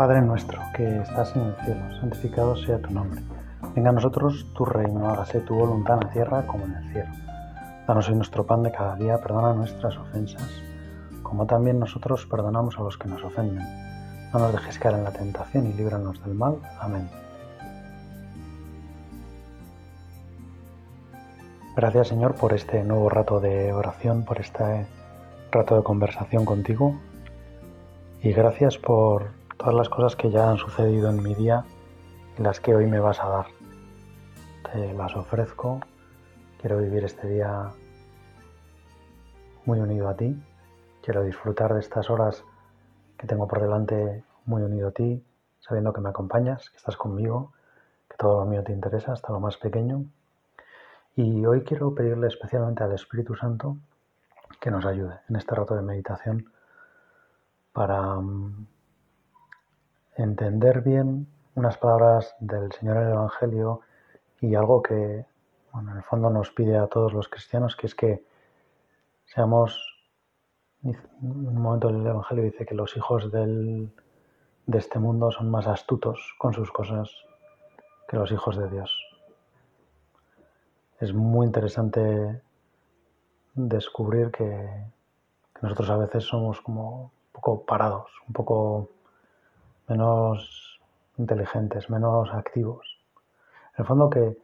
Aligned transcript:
Padre 0.00 0.22
nuestro 0.22 0.62
que 0.72 1.02
estás 1.02 1.36
en 1.36 1.42
el 1.42 1.54
cielo, 1.56 1.82
santificado 2.00 2.56
sea 2.56 2.78
tu 2.78 2.90
nombre. 2.90 3.20
Venga 3.74 3.90
a 3.90 3.92
nosotros 3.92 4.46
tu 4.54 4.64
reino, 4.64 5.10
hágase 5.10 5.40
tu 5.40 5.54
voluntad 5.54 5.98
en 6.00 6.06
la 6.06 6.12
tierra 6.14 6.46
como 6.46 6.64
en 6.64 6.74
el 6.74 6.90
cielo. 6.90 7.10
Danos 7.86 8.08
hoy 8.08 8.14
nuestro 8.14 8.46
pan 8.46 8.62
de 8.62 8.72
cada 8.72 8.96
día, 8.96 9.18
perdona 9.18 9.52
nuestras 9.52 9.98
ofensas, 9.98 10.50
como 11.22 11.44
también 11.44 11.78
nosotros 11.78 12.24
perdonamos 12.24 12.78
a 12.78 12.82
los 12.82 12.96
que 12.96 13.08
nos 13.08 13.22
ofenden. 13.22 13.62
No 14.32 14.38
nos 14.38 14.54
dejes 14.54 14.78
caer 14.78 14.94
en 14.94 15.04
la 15.04 15.12
tentación 15.12 15.66
y 15.66 15.74
líbranos 15.74 16.24
del 16.24 16.32
mal. 16.32 16.56
Amén. 16.80 17.06
Gracias 21.76 22.08
Señor 22.08 22.36
por 22.36 22.54
este 22.54 22.84
nuevo 22.84 23.10
rato 23.10 23.38
de 23.38 23.74
oración, 23.74 24.24
por 24.24 24.40
este 24.40 24.86
rato 25.52 25.76
de 25.76 25.82
conversación 25.82 26.46
contigo. 26.46 26.98
Y 28.22 28.32
gracias 28.32 28.78
por 28.78 29.38
todas 29.60 29.74
las 29.74 29.90
cosas 29.90 30.16
que 30.16 30.30
ya 30.30 30.50
han 30.50 30.56
sucedido 30.56 31.10
en 31.10 31.22
mi 31.22 31.34
día 31.34 31.64
y 32.38 32.42
las 32.42 32.60
que 32.60 32.74
hoy 32.74 32.86
me 32.86 32.98
vas 32.98 33.20
a 33.20 33.28
dar. 33.28 33.46
Te 34.72 34.94
las 34.94 35.14
ofrezco. 35.14 35.80
Quiero 36.58 36.78
vivir 36.78 37.04
este 37.04 37.28
día 37.28 37.70
muy 39.66 39.78
unido 39.78 40.08
a 40.08 40.16
ti. 40.16 40.34
Quiero 41.02 41.22
disfrutar 41.24 41.74
de 41.74 41.80
estas 41.80 42.08
horas 42.08 42.42
que 43.18 43.26
tengo 43.26 43.46
por 43.46 43.60
delante 43.60 44.24
muy 44.46 44.62
unido 44.62 44.88
a 44.88 44.92
ti, 44.92 45.22
sabiendo 45.58 45.92
que 45.92 46.00
me 46.00 46.08
acompañas, 46.08 46.70
que 46.70 46.78
estás 46.78 46.96
conmigo, 46.96 47.52
que 48.08 48.16
todo 48.16 48.40
lo 48.40 48.46
mío 48.46 48.64
te 48.64 48.72
interesa, 48.72 49.12
hasta 49.12 49.30
lo 49.30 49.40
más 49.40 49.58
pequeño. 49.58 50.06
Y 51.16 51.44
hoy 51.44 51.64
quiero 51.64 51.94
pedirle 51.94 52.28
especialmente 52.28 52.82
al 52.82 52.92
Espíritu 52.92 53.34
Santo 53.34 53.76
que 54.58 54.70
nos 54.70 54.86
ayude 54.86 55.20
en 55.28 55.36
este 55.36 55.54
rato 55.54 55.74
de 55.74 55.82
meditación 55.82 56.50
para 57.74 58.14
mm, 58.14 58.66
entender 60.22 60.82
bien 60.82 61.26
unas 61.54 61.76
palabras 61.78 62.34
del 62.40 62.70
Señor 62.72 62.98
en 62.98 63.02
el 63.04 63.12
Evangelio 63.12 63.80
y 64.40 64.54
algo 64.54 64.82
que, 64.82 65.24
bueno, 65.72 65.92
en 65.92 65.98
el 65.98 66.02
fondo 66.02 66.30
nos 66.30 66.50
pide 66.50 66.76
a 66.76 66.86
todos 66.86 67.12
los 67.12 67.28
cristianos, 67.28 67.76
que 67.76 67.86
es 67.86 67.94
que 67.94 68.24
seamos, 69.24 69.78
un 70.82 71.54
momento 71.54 71.88
del 71.88 72.06
Evangelio 72.06 72.44
dice 72.44 72.64
que 72.64 72.74
los 72.74 72.96
hijos 72.96 73.30
del, 73.30 73.92
de 74.66 74.78
este 74.78 74.98
mundo 74.98 75.30
son 75.30 75.50
más 75.50 75.66
astutos 75.66 76.34
con 76.38 76.52
sus 76.52 76.70
cosas 76.70 77.10
que 78.08 78.16
los 78.16 78.30
hijos 78.32 78.56
de 78.56 78.68
Dios. 78.68 78.96
Es 80.98 81.12
muy 81.14 81.46
interesante 81.46 82.42
descubrir 83.54 84.30
que, 84.30 84.44
que 85.54 85.60
nosotros 85.62 85.90
a 85.90 85.96
veces 85.96 86.24
somos 86.24 86.60
como 86.60 87.04
un 87.04 87.10
poco 87.32 87.64
parados, 87.64 88.10
un 88.26 88.32
poco 88.32 88.90
menos 89.90 90.80
inteligentes, 91.18 91.90
menos 91.90 92.32
activos. 92.32 92.98
En 93.76 93.82
el 93.82 93.84
fondo 93.84 94.08
que 94.08 94.36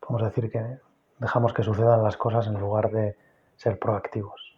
podemos 0.00 0.22
decir 0.22 0.50
que 0.50 0.78
dejamos 1.18 1.52
que 1.52 1.64
sucedan 1.64 2.02
las 2.02 2.16
cosas 2.16 2.46
en 2.46 2.54
lugar 2.58 2.90
de 2.90 3.16
ser 3.56 3.78
proactivos. 3.78 4.56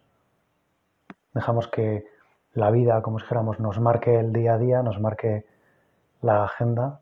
Dejamos 1.33 1.67
que 1.67 2.05
la 2.53 2.69
vida, 2.69 3.01
como 3.01 3.17
dijéramos, 3.17 3.59
nos 3.59 3.79
marque 3.79 4.19
el 4.19 4.31
día 4.31 4.53
a 4.53 4.57
día, 4.57 4.83
nos 4.83 4.99
marque 4.99 5.45
la 6.21 6.43
agenda, 6.43 7.01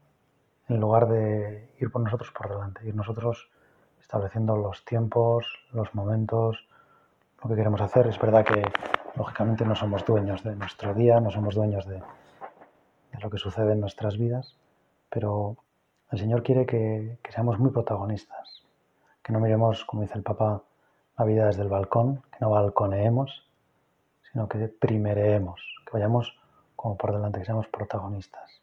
en 0.70 0.80
lugar 0.80 1.10
de 1.10 1.74
ir 1.80 1.92
por 1.92 2.02
nosotros 2.02 2.32
por 2.32 2.48
delante, 2.48 2.88
ir 2.88 2.96
nosotros 2.96 3.50
estableciendo 4.00 4.56
los 4.56 4.86
tiempos, 4.86 5.46
los 5.74 5.94
momentos, 5.94 6.68
lo 7.44 7.50
que 7.50 7.56
queremos 7.56 7.82
hacer. 7.82 8.08
Es 8.08 8.20
verdad 8.20 8.46
que, 8.46 8.64
lógicamente, 9.16 9.66
no 9.66 9.76
somos 9.76 10.06
dueños 10.06 10.44
de 10.44 10.56
nuestro 10.56 10.94
día, 10.94 11.20
no 11.20 11.32
somos 11.32 11.56
dueños 11.56 11.86
de, 11.88 12.02
de 13.20 13.26
lo 13.26 13.30
que 13.30 13.38
sucede 13.38 13.74
en 13.74 13.82
nuestras 13.82 14.18
vidas, 14.18 14.56
pero 15.10 15.58
el 16.12 16.20
Señor 16.20 16.42
quiere 16.42 16.66
que, 16.66 17.20
que, 17.22 17.32
seamos 17.32 17.60
muy 17.60 17.72
protagonistas, 17.72 18.64
que 19.22 19.34
no 19.34 19.40
miremos, 19.40 19.84
como 19.86 20.02
dice 20.02 20.18
el 20.18 20.24
Papa, 20.24 20.64
la 21.18 21.26
vida 21.26 21.46
desde 21.46 21.64
el 21.64 21.70
balcón, 21.70 22.24
que 22.32 22.38
no 22.40 22.50
balconeemos, 22.50 23.46
sino 24.32 24.48
que 24.48 24.68
primereemos, 24.70 25.62
que 25.86 25.92
vayamos 25.94 26.40
como 26.76 26.96
por 26.96 27.14
delante, 27.14 27.40
que 27.40 27.46
seamos 27.46 27.68
protagonistas. 27.68 28.62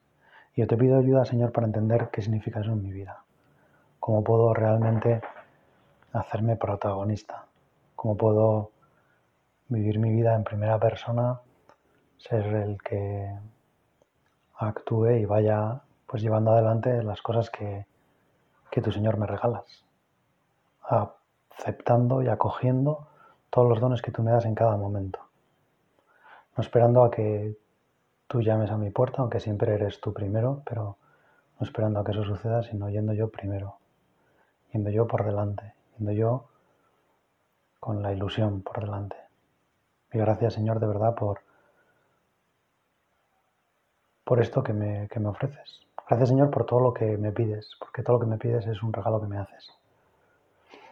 Y 0.55 0.63
yo 0.63 0.67
te 0.67 0.77
pido 0.77 0.99
ayuda, 0.99 1.25
Señor, 1.27 1.53
para 1.53 1.67
entender 1.67 2.09
qué 2.11 2.23
significa 2.23 2.61
eso 2.61 2.73
en 2.73 2.83
mi 2.83 2.93
vida, 2.93 3.23
cómo 4.01 4.25
puedo 4.25 4.55
realmente 4.55 5.21
hacerme 6.13 6.57
protagonista, 6.57 7.45
cómo 7.95 8.17
puedo 8.17 8.71
vivir 9.69 9.99
mi 9.99 10.11
vida 10.11 10.35
en 10.35 10.45
primera 10.45 10.79
persona, 10.79 11.41
ser 12.17 12.47
el 12.47 12.81
que 12.81 13.35
actúe 14.59 15.19
y 15.19 15.25
vaya 15.25 15.83
pues 16.07 16.23
llevando 16.23 16.53
adelante 16.53 17.03
las 17.03 17.21
cosas 17.21 17.51
que, 17.51 17.87
que 18.71 18.81
tu 18.81 18.93
Señor 18.93 19.17
me 19.17 19.27
regalas, 19.27 19.85
aceptando 21.59 22.23
y 22.23 22.29
acogiendo 22.29 23.09
todos 23.51 23.69
los 23.69 23.81
dones 23.81 24.03
que 24.03 24.13
tú 24.13 24.23
me 24.23 24.31
das 24.31 24.45
en 24.45 24.55
cada 24.55 24.77
momento, 24.77 25.21
no 26.57 26.63
esperando 26.63 27.05
a 27.05 27.11
que 27.11 27.57
tú 28.29 28.41
llames 28.41 28.71
a 28.71 28.77
mi 28.77 28.91
puerta, 28.91 29.23
aunque 29.23 29.41
siempre 29.41 29.75
eres 29.75 30.01
tú 30.01 30.13
primero, 30.13 30.63
pero 30.65 30.97
no 31.59 31.67
esperando 31.67 32.01
a 32.01 32.05
que 32.05 32.13
eso 32.13 32.25
suceda, 32.25 32.63
sino 32.63 32.89
yendo 32.89 33.13
yo 33.13 33.31
primero, 33.31 33.79
yendo 34.73 34.91
yo 34.91 35.07
por 35.07 35.25
delante, 35.25 35.75
yendo 35.97 36.13
yo 36.13 36.49
con 37.81 38.03
la 38.03 38.13
ilusión 38.13 38.63
por 38.63 38.81
delante. 38.81 39.17
Y 40.13 40.19
gracias 40.19 40.55
Señor 40.55 40.81
de 40.81 40.87
verdad 40.87 41.15
por 41.15 41.41
por 44.27 44.41
esto 44.41 44.61
que 44.65 44.73
me, 44.73 45.07
que 45.07 45.21
me 45.21 45.29
ofreces. 45.29 45.87
Gracias 46.09 46.31
Señor 46.31 46.51
por 46.51 46.67
todo 46.67 46.81
lo 46.81 46.93
que 46.93 47.17
me 47.17 47.31
pides, 47.31 47.71
porque 47.79 48.03
todo 48.03 48.17
lo 48.17 48.21
que 48.21 48.27
me 48.27 48.39
pides 48.39 48.67
es 48.67 48.83
un 48.83 48.93
regalo 48.93 49.21
que 49.21 49.29
me 49.29 49.39
haces. 49.39 49.71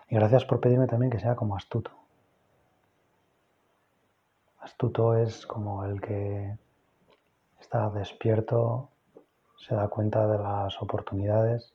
Y 0.08 0.14
gracias 0.14 0.44
por 0.44 0.60
pedirme 0.60 0.86
también 0.86 1.10
que 1.10 1.18
sea 1.18 1.34
como 1.34 1.56
astuto. 1.56 1.90
Astuto 4.60 5.16
es 5.16 5.46
como 5.48 5.84
el 5.84 6.00
que 6.00 6.56
está 7.60 7.90
despierto, 7.90 8.88
se 9.56 9.74
da 9.74 9.88
cuenta 9.88 10.28
de 10.28 10.38
las 10.38 10.80
oportunidades. 10.80 11.72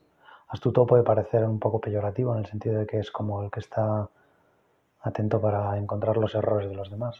Astuto 0.48 0.88
puede 0.88 1.04
parecer 1.04 1.44
un 1.44 1.60
poco 1.60 1.82
peyorativo 1.82 2.32
en 2.34 2.40
el 2.40 2.46
sentido 2.46 2.80
de 2.80 2.88
que 2.88 3.00
es 3.00 3.12
como 3.12 3.44
el 3.44 3.52
que 3.52 3.60
está 3.60 4.08
atento 5.02 5.42
para 5.42 5.78
encontrar 5.78 6.16
los 6.16 6.34
errores 6.36 6.70
de 6.70 6.76
los 6.76 6.90
demás. 6.90 7.20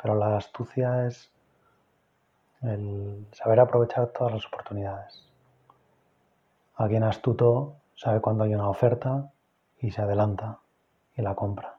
Pero 0.00 0.14
la 0.14 0.38
astucia 0.38 1.06
es 1.06 1.30
el 2.62 3.26
saber 3.32 3.60
aprovechar 3.60 4.08
todas 4.08 4.34
las 4.34 4.46
oportunidades. 4.46 5.26
Alguien 6.74 7.04
astuto 7.04 7.76
sabe 7.94 8.20
cuando 8.20 8.44
hay 8.44 8.54
una 8.54 8.68
oferta 8.68 9.30
y 9.78 9.90
se 9.90 10.02
adelanta 10.02 10.58
y 11.16 11.22
la 11.22 11.34
compra. 11.34 11.78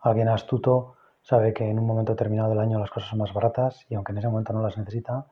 Alguien 0.00 0.28
astuto 0.28 0.94
sabe 1.22 1.52
que 1.52 1.68
en 1.68 1.78
un 1.78 1.86
momento 1.86 2.12
determinado 2.12 2.50
del 2.50 2.60
año 2.60 2.78
las 2.78 2.90
cosas 2.90 3.10
son 3.10 3.18
más 3.18 3.32
baratas 3.32 3.84
y 3.88 3.94
aunque 3.94 4.12
en 4.12 4.18
ese 4.18 4.28
momento 4.28 4.52
no 4.52 4.62
las 4.62 4.78
necesita, 4.78 5.26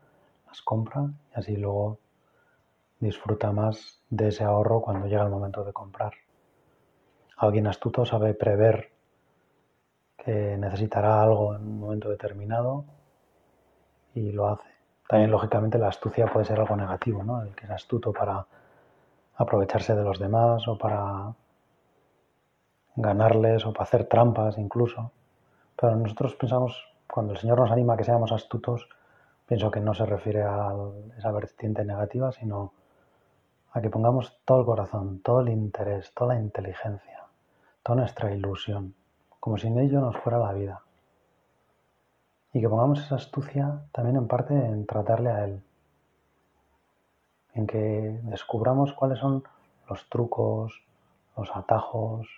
las 0.47 0.63
compra 0.63 1.11
y 1.35 1.39
así 1.39 1.57
luego 1.57 1.99
disfruta 2.99 3.53
más 3.53 4.03
de 4.11 4.29
ese 4.29 4.45
ahorro 4.45 4.81
cuando 4.81 5.07
llega 5.07 5.23
el 5.23 5.31
momento 5.31 5.65
de 5.65 5.73
comprar. 5.73 6.13
Alguien 7.37 7.67
astuto 7.67 8.05
sabe 8.05 8.35
prever 8.35 8.91
que 10.17 10.57
necesitará 10.57 11.23
algo 11.23 11.55
en 11.55 11.63
un 11.63 11.81
momento 11.81 12.09
determinado 12.09 12.85
y 14.17 14.33
lo 14.33 14.49
hace. 14.49 14.69
También, 15.09 15.31
lógicamente, 15.31 15.79
la 15.79 15.89
astucia 15.89 16.27
puede 16.27 16.47
ser 16.47 16.59
algo 16.59 16.75
negativo, 16.75 17.23
¿no? 17.23 17.43
El 17.43 17.55
que 17.55 17.67
es 17.67 17.71
astuto 17.71 18.13
para 18.13 18.45
aprovecharse 19.37 19.95
de 19.95 20.03
los 20.03 20.19
demás 20.19 20.67
o 20.67 20.79
para 20.79 21.33
ganarles 22.97 23.67
o 23.67 23.73
para 23.73 23.85
hacer 23.85 24.05
trampas 24.09 24.59
incluso. 24.59 25.13
Pero 25.79 25.95
nosotros 25.97 26.35
pensamos, 26.35 26.89
cuando 27.07 27.35
el 27.35 27.39
Señor 27.39 27.61
nos 27.61 27.71
anima 27.71 27.95
a 27.95 27.97
que 27.97 28.05
seamos 28.05 28.33
astutos, 28.33 28.89
pienso 29.47 29.71
que 29.71 29.81
no 29.81 29.93
se 29.95 30.07
refiere 30.07 30.43
a 30.43 30.73
esa 31.19 31.31
vertiente 31.31 31.85
negativa, 31.85 32.33
sino 32.33 32.73
a 33.73 33.81
que 33.83 33.91
pongamos 33.91 34.39
todo 34.47 34.61
el 34.61 34.67
corazón, 34.67 35.21
todo 35.21 35.41
el 35.41 35.51
interés, 35.51 36.13
toda 36.15 36.35
la 36.35 36.41
inteligencia, 36.41 37.25
toda 37.83 38.01
nuestra 38.01 38.35
ilusión, 38.35 38.95
como 39.39 39.59
si 39.59 39.67
en 39.67 39.79
ello 39.79 40.01
nos 40.01 40.17
fuera 40.17 40.39
la 40.39 40.53
vida 40.55 40.86
y 42.53 42.61
que 42.61 42.69
pongamos 42.69 43.01
esa 43.01 43.17
astucia 43.17 43.83
también 43.93 44.17
en 44.17 44.29
parte 44.29 44.55
en 44.55 44.87
tratarle 44.87 45.31
a 45.31 45.45
Él, 45.45 45.63
en 47.55 47.67
que 47.67 48.21
descubramos 48.25 48.93
cuáles 48.93 49.19
son 49.19 49.45
los 49.89 50.09
trucos, 50.09 50.83
los 51.37 51.55
atajos, 51.55 52.29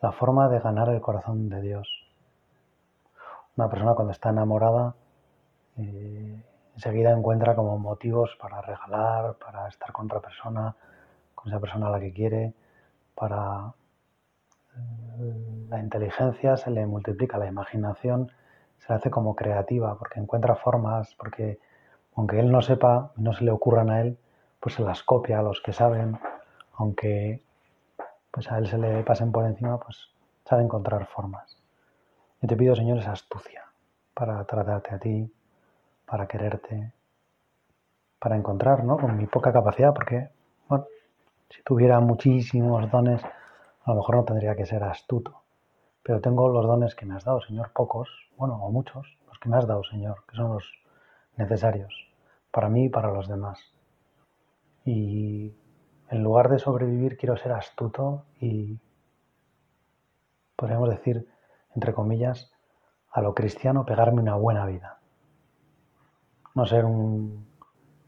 la 0.00 0.12
forma 0.12 0.48
de 0.48 0.60
ganar 0.60 0.88
el 0.88 1.00
corazón 1.00 1.48
de 1.48 1.60
Dios. 1.60 1.88
Una 3.56 3.68
persona 3.68 3.94
cuando 3.94 4.12
está 4.12 4.30
enamorada 4.30 4.94
eh, 5.76 6.42
enseguida 6.74 7.12
encuentra 7.12 7.54
como 7.54 7.78
motivos 7.78 8.36
para 8.40 8.60
regalar, 8.60 9.34
para 9.34 9.68
estar 9.68 9.92
con 9.92 10.06
otra 10.06 10.20
persona, 10.20 10.74
con 11.34 11.48
esa 11.48 11.60
persona 11.60 11.86
a 11.88 11.90
la 11.90 12.00
que 12.00 12.12
quiere, 12.12 12.54
para 13.14 13.72
eh, 14.76 15.66
la 15.68 15.80
inteligencia 15.80 16.56
se 16.56 16.70
le 16.70 16.86
multiplica, 16.86 17.38
la 17.38 17.46
imaginación 17.46 18.30
se 18.86 18.92
hace 18.92 19.10
como 19.10 19.34
creativa, 19.34 19.96
porque 19.98 20.20
encuentra 20.20 20.56
formas, 20.56 21.14
porque 21.16 21.58
aunque 22.16 22.38
él 22.38 22.50
no 22.50 22.62
sepa, 22.62 23.12
no 23.16 23.32
se 23.32 23.44
le 23.44 23.50
ocurran 23.50 23.90
a 23.90 24.00
él, 24.00 24.18
pues 24.60 24.74
se 24.76 24.82
las 24.82 25.02
copia 25.02 25.38
a 25.38 25.42
los 25.42 25.60
que 25.60 25.72
saben, 25.72 26.18
aunque 26.74 27.42
pues 28.30 28.50
a 28.50 28.58
él 28.58 28.66
se 28.66 28.78
le 28.78 29.02
pasen 29.02 29.32
por 29.32 29.44
encima, 29.46 29.78
pues 29.78 30.10
sabe 30.44 30.62
encontrar 30.62 31.06
formas. 31.06 31.56
Yo 32.40 32.48
te 32.48 32.56
pido, 32.56 32.74
Señor, 32.74 32.98
esa 32.98 33.12
astucia 33.12 33.64
para 34.12 34.44
tratarte 34.44 34.94
a 34.94 34.98
ti, 34.98 35.32
para 36.04 36.26
quererte, 36.26 36.92
para 38.18 38.36
encontrar, 38.36 38.84
¿no? 38.84 38.98
Con 38.98 39.16
mi 39.16 39.26
poca 39.26 39.52
capacidad, 39.52 39.94
porque, 39.94 40.28
bueno, 40.68 40.86
si 41.48 41.62
tuviera 41.62 42.00
muchísimos 42.00 42.90
dones, 42.90 43.22
a 43.24 43.90
lo 43.90 43.96
mejor 43.96 44.16
no 44.16 44.24
tendría 44.24 44.54
que 44.54 44.66
ser 44.66 44.82
astuto. 44.82 45.43
Pero 46.04 46.20
tengo 46.20 46.48
los 46.50 46.66
dones 46.66 46.94
que 46.94 47.06
me 47.06 47.16
has 47.16 47.24
dado, 47.24 47.40
Señor, 47.40 47.72
pocos, 47.72 48.08
bueno, 48.36 48.62
o 48.62 48.70
muchos, 48.70 49.16
los 49.26 49.38
que 49.38 49.48
me 49.48 49.56
has 49.56 49.66
dado, 49.66 49.82
Señor, 49.84 50.22
que 50.28 50.36
son 50.36 50.52
los 50.52 50.70
necesarios 51.36 51.92
para 52.50 52.68
mí 52.68 52.84
y 52.84 52.88
para 52.90 53.10
los 53.10 53.26
demás. 53.26 53.58
Y 54.84 55.54
en 56.10 56.22
lugar 56.22 56.50
de 56.50 56.58
sobrevivir, 56.58 57.16
quiero 57.16 57.38
ser 57.38 57.52
astuto 57.52 58.26
y, 58.38 58.78
podríamos 60.56 60.90
decir, 60.90 61.26
entre 61.74 61.94
comillas, 61.94 62.52
a 63.10 63.22
lo 63.22 63.34
cristiano, 63.34 63.86
pegarme 63.86 64.20
una 64.20 64.34
buena 64.34 64.66
vida. 64.66 64.98
No 66.54 66.66
ser 66.66 66.84
un, 66.84 67.48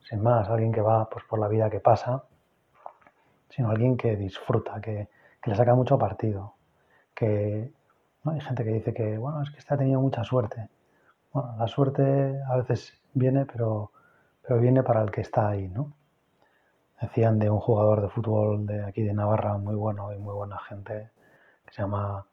sin 0.02 0.22
más, 0.22 0.50
alguien 0.50 0.70
que 0.70 0.82
va 0.82 1.08
pues, 1.08 1.24
por 1.24 1.38
la 1.38 1.48
vida 1.48 1.70
que 1.70 1.80
pasa, 1.80 2.24
sino 3.48 3.70
alguien 3.70 3.96
que 3.96 4.16
disfruta, 4.16 4.82
que, 4.82 5.08
que 5.40 5.50
le 5.50 5.56
saca 5.56 5.74
mucho 5.74 5.98
partido, 5.98 6.56
que 7.14 7.72
¿no? 8.26 8.32
hay 8.32 8.40
gente 8.40 8.64
que 8.64 8.70
dice 8.72 8.92
que, 8.94 9.18
bueno, 9.18 9.42
es 9.42 9.50
que 9.50 9.62
ha 9.72 9.76
tenido 9.76 10.00
mucha 10.00 10.24
suerte. 10.24 10.68
Bueno, 11.32 11.54
la 11.58 11.68
suerte 11.68 12.42
a 12.48 12.56
veces 12.56 12.92
viene, 13.14 13.46
pero, 13.46 13.92
pero 14.42 14.60
viene 14.60 14.82
para 14.82 15.02
el 15.02 15.10
que 15.10 15.20
está 15.22 15.48
ahí, 15.48 15.68
¿no? 15.68 15.92
Decían 17.00 17.38
de 17.38 17.50
un 17.50 17.60
jugador 17.60 18.02
de 18.02 18.08
fútbol 18.08 18.66
de 18.66 18.84
aquí 18.84 19.02
de 19.02 19.14
Navarra, 19.14 19.58
muy 19.58 19.74
bueno 19.74 20.12
y 20.12 20.18
muy 20.18 20.34
buena 20.34 20.58
gente, 20.58 21.10
que 21.64 21.74
se 21.74 21.82
llama 21.82 22.26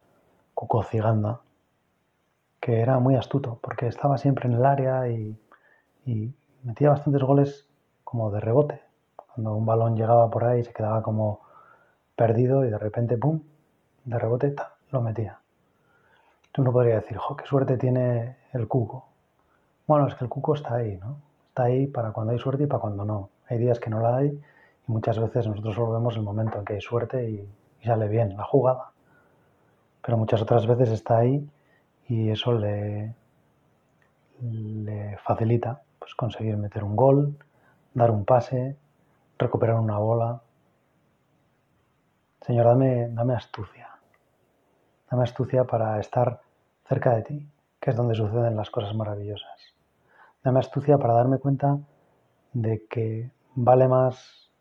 Cuco 0.54 0.84
Ciganda, 0.84 1.42
que 2.60 2.82
era 2.82 3.00
muy 3.00 3.16
astuto, 3.16 3.60
porque 3.62 3.88
estaba 3.88 4.18
siempre 4.18 4.48
en 4.48 4.56
el 4.56 4.66
área 4.66 5.08
y, 5.10 5.38
y 6.06 6.34
metía 6.64 6.90
bastantes 6.92 7.22
goles 7.22 7.68
como 8.04 8.32
de 8.32 8.40
rebote. 8.40 8.82
Cuando 9.16 9.56
un 9.56 9.66
balón 9.66 9.96
llegaba 9.96 10.30
por 10.30 10.46
ahí 10.46 10.64
se 10.64 10.74
quedaba 10.74 11.02
como 11.04 11.42
perdido 12.16 12.66
y 12.66 12.70
de 12.70 12.78
repente, 12.78 13.18
¡pum!, 13.18 13.42
de 14.06 14.20
rebote, 14.20 14.56
lo 14.92 15.02
metía. 15.02 15.43
Tú 16.54 16.64
no 16.64 16.72
podrías 16.72 17.02
decir, 17.02 17.18
jo, 17.18 17.36
qué 17.36 17.48
suerte 17.48 17.78
tiene 17.78 18.38
el 18.54 18.68
cuco. 18.68 19.08
Bueno, 19.88 20.08
es 20.08 20.14
que 20.14 20.24
el 20.24 20.30
cuco 20.30 20.54
está 20.54 20.76
ahí, 20.76 20.98
¿no? 20.98 21.18
Está 21.48 21.64
ahí 21.64 21.88
para 21.88 22.12
cuando 22.12 22.32
hay 22.32 22.38
suerte 22.38 22.64
y 22.64 22.68
para 22.68 22.80
cuando 22.80 23.04
no. 23.04 23.30
Hay 23.50 23.58
días 23.58 23.80
que 23.80 23.90
no 23.90 24.00
la 24.00 24.18
hay 24.18 24.40
y 24.88 24.92
muchas 24.92 25.18
veces 25.18 25.48
nosotros 25.48 25.74
solo 25.74 25.94
vemos 25.94 26.16
el 26.16 26.22
momento 26.22 26.60
en 26.60 26.66
que 26.66 26.74
hay 26.74 26.82
suerte 26.82 27.28
y, 27.28 27.50
sale 27.84 28.08
bien 28.08 28.38
la 28.38 28.44
jugada. 28.44 28.92
Pero 30.06 30.16
muchas 30.16 30.44
otras 30.44 30.68
veces 30.68 30.92
está 30.92 31.18
ahí 31.18 31.50
y 32.08 32.30
eso 32.30 32.54
le, 32.54 33.16
le 34.40 35.18
facilita 35.18 35.82
pues, 35.98 36.14
conseguir 36.14 36.56
meter 36.56 36.84
un 36.84 36.96
gol, 36.96 37.36
dar 37.96 38.12
un 38.12 38.26
pase, 38.26 38.78
recuperar 39.40 39.80
una 39.80 39.98
bola. 39.98 40.42
Señor, 42.42 42.68
dame, 42.68 43.10
dame 43.10 43.34
astucia. 43.34 43.90
Dame 45.10 45.24
astucia 45.24 45.64
para 45.64 46.00
estar 46.00 46.43
cerca 46.94 47.16
de 47.16 47.24
ti, 47.24 47.50
que 47.80 47.90
es 47.90 47.96
donde 47.96 48.14
suceden 48.14 48.56
las 48.56 48.70
cosas 48.70 48.94
maravillosas. 48.94 49.60
Dame 50.44 50.60
astucia 50.60 51.00
para 51.00 51.16
darme 51.16 51.40
cuenta 51.40 51.80
de 52.54 52.86
que 52.86 53.32
vale 53.56 53.88
más, 53.88 54.52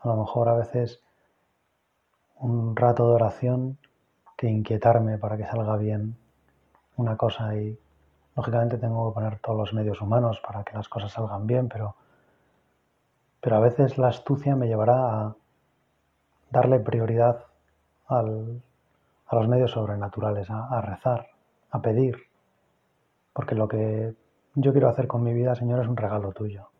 a 0.00 0.08
lo 0.08 0.16
mejor 0.16 0.50
a 0.50 0.56
veces, 0.56 1.02
un 2.36 2.76
rato 2.76 3.08
de 3.08 3.14
oración 3.14 3.78
que 4.36 4.50
inquietarme 4.50 5.16
para 5.16 5.38
que 5.38 5.46
salga 5.46 5.76
bien 5.78 6.16
una 6.96 7.16
cosa 7.16 7.56
y 7.56 7.78
lógicamente 8.36 8.76
tengo 8.76 9.08
que 9.08 9.14
poner 9.14 9.38
todos 9.38 9.56
los 9.56 9.72
medios 9.72 10.02
humanos 10.02 10.38
para 10.46 10.64
que 10.64 10.76
las 10.76 10.88
cosas 10.90 11.12
salgan 11.12 11.46
bien, 11.46 11.70
pero, 11.70 11.96
pero 13.40 13.56
a 13.56 13.60
veces 13.60 13.96
la 13.96 14.08
astucia 14.08 14.54
me 14.54 14.66
llevará 14.66 14.96
a 14.96 15.36
darle 16.50 16.78
prioridad 16.78 17.46
a 18.08 18.22
los 18.22 19.48
medios 19.48 19.70
sobrenaturales, 19.70 20.50
a 20.50 20.80
rezar, 20.82 21.39
a 21.70 21.80
pedir, 21.80 22.16
porque 23.32 23.54
lo 23.54 23.68
que 23.68 24.14
yo 24.54 24.72
quiero 24.72 24.88
hacer 24.88 25.06
con 25.06 25.22
mi 25.22 25.32
vida, 25.32 25.54
Señor, 25.54 25.80
es 25.80 25.88
un 25.88 25.96
regalo 25.96 26.32
tuyo. 26.32 26.70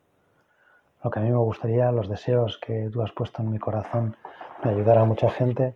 Lo 1.02 1.10
que 1.10 1.20
a 1.20 1.22
mí 1.22 1.31
me 1.31 1.38
gustaría, 1.38 1.90
los 1.92 2.08
deseos 2.08 2.58
que 2.58 2.90
tú 2.92 3.02
has 3.02 3.12
puesto 3.12 3.42
en 3.42 3.50
mi 3.50 3.58
corazón 3.58 4.16
de 4.62 4.70
ayudar 4.70 4.98
a 4.98 5.04
mucha 5.04 5.31
gente, 5.31 5.75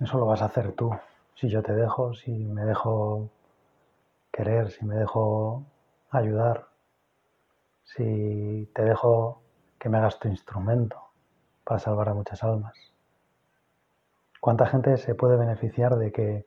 eso 0.00 0.18
lo 0.18 0.26
vas 0.26 0.42
a 0.42 0.46
hacer 0.46 0.72
tú. 0.72 0.90
Si 1.34 1.48
yo 1.48 1.62
te 1.62 1.72
dejo, 1.72 2.12
si 2.14 2.30
me 2.30 2.64
dejo 2.64 3.30
querer, 4.30 4.70
si 4.70 4.84
me 4.84 4.96
dejo 4.96 5.64
ayudar, 6.10 6.66
si 7.84 8.68
te 8.74 8.82
dejo 8.84 9.42
que 9.78 9.88
me 9.88 9.98
hagas 9.98 10.18
tu 10.18 10.28
instrumento 10.28 11.00
para 11.64 11.80
salvar 11.80 12.08
a 12.08 12.14
muchas 12.14 12.42
almas. 12.42 12.74
¿Cuánta 14.40 14.66
gente 14.66 14.96
se 14.96 15.14
puede 15.14 15.36
beneficiar 15.36 15.96
de 15.96 16.12
que 16.12 16.46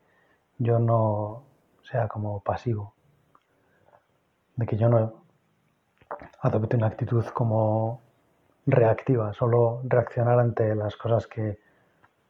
yo 0.57 0.79
no 0.79 1.43
sea 1.83 2.07
como 2.07 2.39
pasivo? 2.41 2.93
De 4.55 4.65
que 4.65 4.77
yo 4.77 4.89
no 4.89 5.25
adopte 6.41 6.77
una 6.77 6.87
actitud 6.87 7.25
como 7.27 8.01
reactiva, 8.65 9.33
solo 9.33 9.81
reaccionar 9.83 10.39
ante 10.39 10.75
las 10.75 10.95
cosas 10.95 11.27
que, 11.27 11.59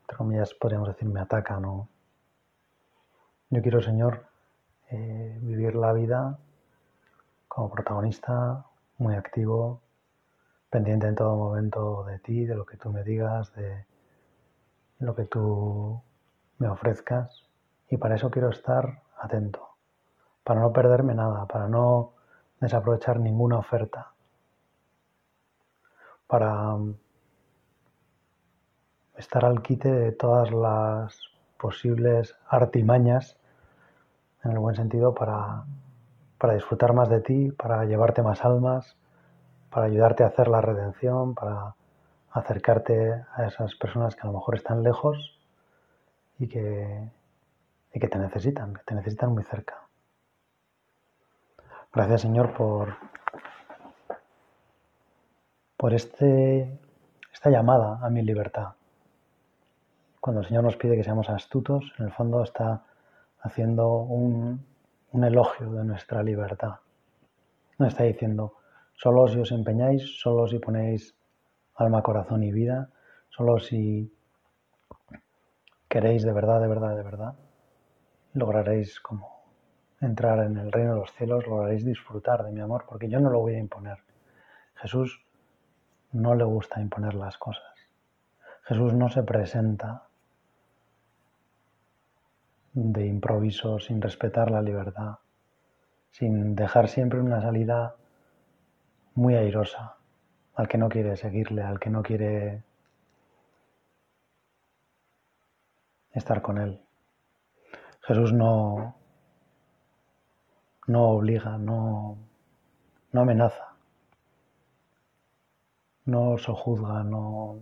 entre 0.02 0.18
comillas, 0.18 0.54
podríamos 0.54 0.90
decir, 0.90 1.08
me 1.08 1.22
atacan. 1.22 1.62
¿no? 1.62 1.90
Yo 3.50 3.62
quiero, 3.62 3.82
Señor, 3.82 4.26
eh, 4.90 5.38
vivir 5.42 5.76
la 5.76 5.94
vida 5.94 6.38
como 7.48 7.70
protagonista, 7.70 8.66
muy 8.98 9.16
activo, 9.16 9.82
pendiente 10.70 11.08
en 11.08 11.16
todo 11.16 11.36
momento 11.36 12.04
de 12.04 12.20
ti, 12.20 12.46
de 12.46 12.56
lo 12.56 12.66
que 12.66 12.78
tú 12.78 12.90
me 12.90 13.04
digas, 13.04 13.54
de 13.56 13.86
lo 15.00 15.16
que 15.16 15.24
tú 15.26 16.02
me 16.58 16.68
ofrezcas. 16.68 17.45
Y 17.90 17.98
para 17.98 18.16
eso 18.16 18.32
quiero 18.32 18.50
estar 18.50 19.02
atento, 19.20 19.70
para 20.44 20.62
no 20.62 20.74
perderme 20.74 21.14
nada, 21.14 21.46
para 21.46 21.68
no 21.68 22.14
desaprovechar 22.60 23.20
ninguna 23.20 23.58
oferta, 23.58 24.12
para 26.28 26.76
estar 29.18 29.46
al 29.46 29.62
quite 29.62 29.92
de 29.92 30.12
todas 30.12 30.52
las 30.52 31.20
posibles 31.58 32.36
artimañas 32.48 33.38
en 34.44 34.52
el 34.52 34.60
buen 34.60 34.76
sentido, 34.76 35.14
para, 35.14 35.64
para 36.38 36.54
disfrutar 36.54 36.94
más 36.94 37.10
de 37.10 37.22
ti, 37.22 37.52
para 37.52 37.86
llevarte 37.86 38.22
más 38.22 38.44
almas, 38.44 38.96
para 39.72 39.88
ayudarte 39.88 40.24
a 40.24 40.28
hacer 40.28 40.48
la 40.48 40.62
redención, 40.62 41.34
para 41.34 41.76
acercarte 42.32 43.24
a 43.34 43.46
esas 43.46 43.76
personas 43.76 44.16
que 44.16 44.22
a 44.22 44.26
lo 44.28 44.34
mejor 44.34 44.56
están 44.56 44.84
lejos 44.84 45.40
y 46.38 46.48
que, 46.48 47.10
y 47.96 48.00
que 48.00 48.10
te 48.10 48.20
necesitan, 48.20 48.74
que 48.74 48.84
te 48.84 48.94
necesitan 48.94 49.32
muy 49.32 49.44
cerca. 49.44 49.88
Gracias 51.94 52.22
Señor 52.22 52.54
por, 52.54 52.94
por 55.78 55.94
este, 55.94 56.78
esta 57.34 57.50
llamada 57.50 58.06
a 58.06 58.10
mi 58.10 58.22
libertad. 58.22 58.74
Cuando 60.20 60.42
el 60.42 60.48
Señor 60.48 60.66
nos 60.66 60.76
pide 60.76 60.98
que 60.98 61.06
seamos 61.06 61.30
astutos, 61.30 61.94
en 61.98 62.08
el 62.08 62.12
fondo 62.12 62.44
está 62.44 62.84
haciendo 63.40 64.00
un, 64.00 64.66
elogio 65.14 65.72
de 65.72 65.86
nuestra 65.86 66.22
libertad. 66.22 66.80
No 67.78 67.88
está 67.88 68.04
diciendo, 68.04 68.56
solo 68.94 69.30
si 69.30 69.40
os 69.40 69.52
empeñáis, 69.54 70.20
solo 70.20 70.46
si 70.50 70.60
ponéis 70.60 71.16
alma, 71.76 72.04
corazón 72.04 72.44
y 72.44 72.52
vida, 72.52 72.90
solo 73.30 73.58
si 73.60 74.14
queréis 75.88 76.24
de 76.24 76.34
verdad, 76.34 76.60
de 76.60 76.68
verdad, 76.68 76.98
de 76.98 77.04
verdad, 77.04 77.36
lograréis 78.36 79.00
como 79.00 79.44
entrar 80.02 80.40
en 80.46 80.58
el 80.58 80.72
reino 80.72 80.94
de 80.94 81.00
los 81.00 81.14
cielos, 81.14 81.48
lograréis 81.48 81.84
disfrutar 81.84 82.44
de 82.44 82.52
mi 82.52 82.62
amor, 82.62 82.86
porque 82.88 83.10
yo 83.10 83.20
no 83.20 83.30
lo 83.30 83.40
voy 83.40 83.56
a 83.56 83.60
imponer. 83.60 83.98
Jesús 84.76 85.26
no 86.12 86.36
le 86.36 86.44
gusta 86.44 86.82
imponer 86.82 87.16
las 87.16 87.38
cosas. 87.38 87.74
Jesús 88.64 88.94
no 88.94 89.10
se 89.10 89.24
presenta 89.24 90.04
de 92.74 93.06
improviso, 93.06 93.80
sin 93.80 94.02
respetar 94.02 94.52
la 94.52 94.62
libertad, 94.62 95.20
sin 96.12 96.56
dejar 96.56 96.90
siempre 96.90 97.20
una 97.20 97.42
salida 97.42 97.96
muy 99.14 99.36
airosa 99.36 99.96
al 100.56 100.68
que 100.68 100.78
no 100.78 100.90
quiere 100.90 101.16
seguirle, 101.16 101.64
al 101.64 101.80
que 101.80 101.90
no 101.90 102.04
quiere 102.04 102.64
estar 106.12 106.42
con 106.42 106.58
él. 106.58 106.85
Jesús 108.08 108.34
no, 108.34 108.96
no 110.86 111.10
obliga, 111.10 111.58
no, 111.58 112.18
no 113.12 113.22
amenaza, 113.22 113.74
no 116.06 116.38
sojuzga, 116.38 117.04
no, 117.04 117.60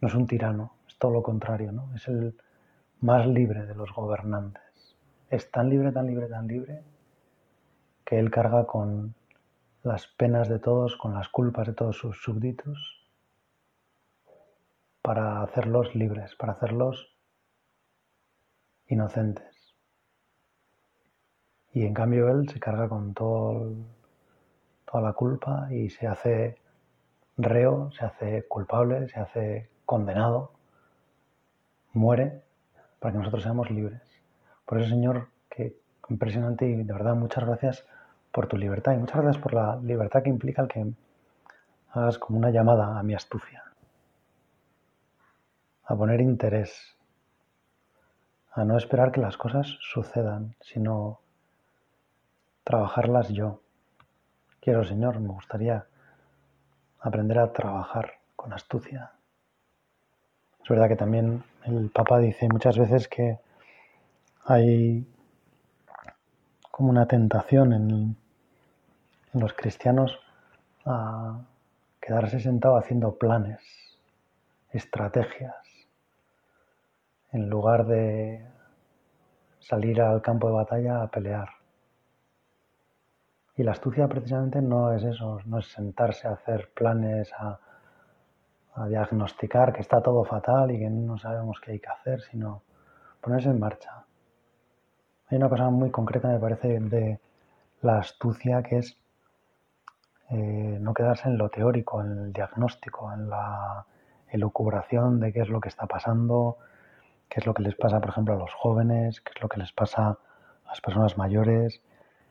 no 0.00 0.08
es 0.08 0.14
un 0.14 0.26
tirano, 0.26 0.74
es 0.86 0.98
todo 0.98 1.12
lo 1.12 1.22
contrario, 1.22 1.72
¿no? 1.72 1.94
Es 1.94 2.06
el 2.08 2.36
más 3.00 3.26
libre 3.26 3.64
de 3.64 3.74
los 3.74 3.90
gobernantes. 3.94 4.96
Es 5.30 5.50
tan 5.50 5.70
libre, 5.70 5.92
tan 5.92 6.06
libre, 6.06 6.28
tan 6.28 6.46
libre 6.46 6.82
que 8.04 8.18
él 8.18 8.30
carga 8.30 8.66
con 8.66 9.14
las 9.82 10.08
penas 10.08 10.50
de 10.50 10.58
todos, 10.58 10.96
con 10.96 11.14
las 11.14 11.30
culpas 11.30 11.68
de 11.68 11.72
todos 11.72 11.96
sus 11.96 12.22
súbditos, 12.22 13.08
para 15.00 15.42
hacerlos 15.42 15.94
libres, 15.94 16.36
para 16.36 16.52
hacerlos 16.52 17.11
inocentes. 18.88 19.74
Y 21.72 21.86
en 21.86 21.94
cambio 21.94 22.28
él 22.28 22.48
se 22.48 22.60
carga 22.60 22.88
con 22.88 23.14
toda 23.14 23.72
la 25.00 25.12
culpa 25.14 25.68
y 25.70 25.88
se 25.88 26.06
hace 26.06 26.58
reo, 27.38 27.90
se 27.92 28.04
hace 28.04 28.46
culpable, 28.46 29.08
se 29.08 29.18
hace 29.20 29.70
condenado, 29.86 30.52
muere 31.92 32.42
para 32.98 33.12
que 33.12 33.18
nosotros 33.18 33.42
seamos 33.42 33.70
libres. 33.70 34.02
Por 34.66 34.80
eso, 34.80 34.90
Señor, 34.90 35.28
que 35.48 35.76
impresionante 36.08 36.66
y 36.66 36.82
de 36.82 36.92
verdad 36.92 37.14
muchas 37.14 37.44
gracias 37.44 37.86
por 38.32 38.46
tu 38.46 38.56
libertad 38.56 38.92
y 38.92 38.98
muchas 38.98 39.22
gracias 39.22 39.42
por 39.42 39.54
la 39.54 39.76
libertad 39.76 40.22
que 40.22 40.30
implica 40.30 40.62
el 40.62 40.68
que 40.68 40.92
hagas 41.92 42.18
como 42.18 42.38
una 42.38 42.50
llamada 42.50 42.98
a 42.98 43.02
mi 43.02 43.14
astucia, 43.14 43.62
a 45.84 45.96
poner 45.96 46.20
interés, 46.20 46.96
a 48.54 48.64
no 48.64 48.76
esperar 48.76 49.12
que 49.12 49.20
las 49.20 49.36
cosas 49.36 49.78
sucedan, 49.80 50.54
sino 50.60 51.20
trabajarlas 52.64 53.30
yo. 53.30 53.60
Quiero, 54.60 54.84
Señor, 54.84 55.20
me 55.20 55.28
gustaría 55.28 55.86
aprender 57.00 57.38
a 57.38 57.52
trabajar 57.52 58.14
con 58.36 58.52
astucia. 58.52 59.12
Es 60.62 60.68
verdad 60.68 60.88
que 60.88 60.96
también 60.96 61.42
el 61.64 61.90
Papa 61.90 62.18
dice 62.18 62.48
muchas 62.48 62.78
veces 62.78 63.08
que 63.08 63.40
hay 64.44 65.06
como 66.70 66.90
una 66.90 67.06
tentación 67.06 67.72
en, 67.72 68.16
en 69.32 69.40
los 69.40 69.52
cristianos 69.54 70.20
a 70.84 71.40
quedarse 72.00 72.38
sentado 72.40 72.76
haciendo 72.76 73.16
planes, 73.16 73.60
estrategias, 74.72 75.61
en 77.32 77.48
lugar 77.48 77.86
de 77.86 78.46
salir 79.58 80.00
al 80.00 80.20
campo 80.20 80.48
de 80.48 80.54
batalla 80.54 81.02
a 81.02 81.08
pelear. 81.08 81.48
Y 83.56 83.62
la 83.62 83.72
astucia 83.72 84.08
precisamente 84.08 84.60
no 84.60 84.92
es 84.92 85.02
eso, 85.02 85.40
no 85.46 85.58
es 85.58 85.66
sentarse 85.66 86.28
a 86.28 86.32
hacer 86.32 86.70
planes, 86.74 87.32
a, 87.38 87.58
diagnosticar 88.88 89.70
que 89.74 89.82
está 89.82 90.00
todo 90.00 90.24
fatal 90.24 90.70
y 90.70 90.78
que 90.78 90.88
no 90.88 91.18
sabemos 91.18 91.60
qué 91.60 91.72
hay 91.72 91.78
que 91.78 91.90
hacer, 91.90 92.22
sino 92.22 92.62
ponerse 93.20 93.50
en 93.50 93.60
marcha. 93.60 94.04
Hay 95.28 95.36
una 95.36 95.50
cosa 95.50 95.68
muy 95.68 95.90
concreta, 95.90 96.28
me 96.28 96.38
parece, 96.38 96.80
de 96.80 97.20
la 97.82 97.98
astucia, 97.98 98.62
que 98.62 98.78
es 98.78 98.96
eh, 100.30 100.78
no 100.80 100.94
quedarse 100.94 101.28
en 101.28 101.36
lo 101.36 101.50
teórico, 101.50 102.00
en 102.00 102.18
el 102.18 102.32
diagnóstico, 102.32 103.12
en 103.12 103.28
la 103.28 103.84
elucubración 104.30 105.20
de 105.20 105.34
qué 105.34 105.40
es 105.40 105.50
lo 105.50 105.60
que 105.60 105.68
está 105.68 105.86
pasando, 105.86 106.56
qué 107.32 107.40
es 107.40 107.46
lo 107.46 107.54
que 107.54 107.62
les 107.62 107.74
pasa, 107.74 107.98
por 107.98 108.10
ejemplo, 108.10 108.34
a 108.34 108.36
los 108.36 108.52
jóvenes, 108.52 109.22
qué 109.22 109.32
es 109.34 109.40
lo 109.40 109.48
que 109.48 109.58
les 109.58 109.72
pasa 109.72 110.08
a 110.08 110.68
las 110.68 110.82
personas 110.82 111.16
mayores, 111.16 111.80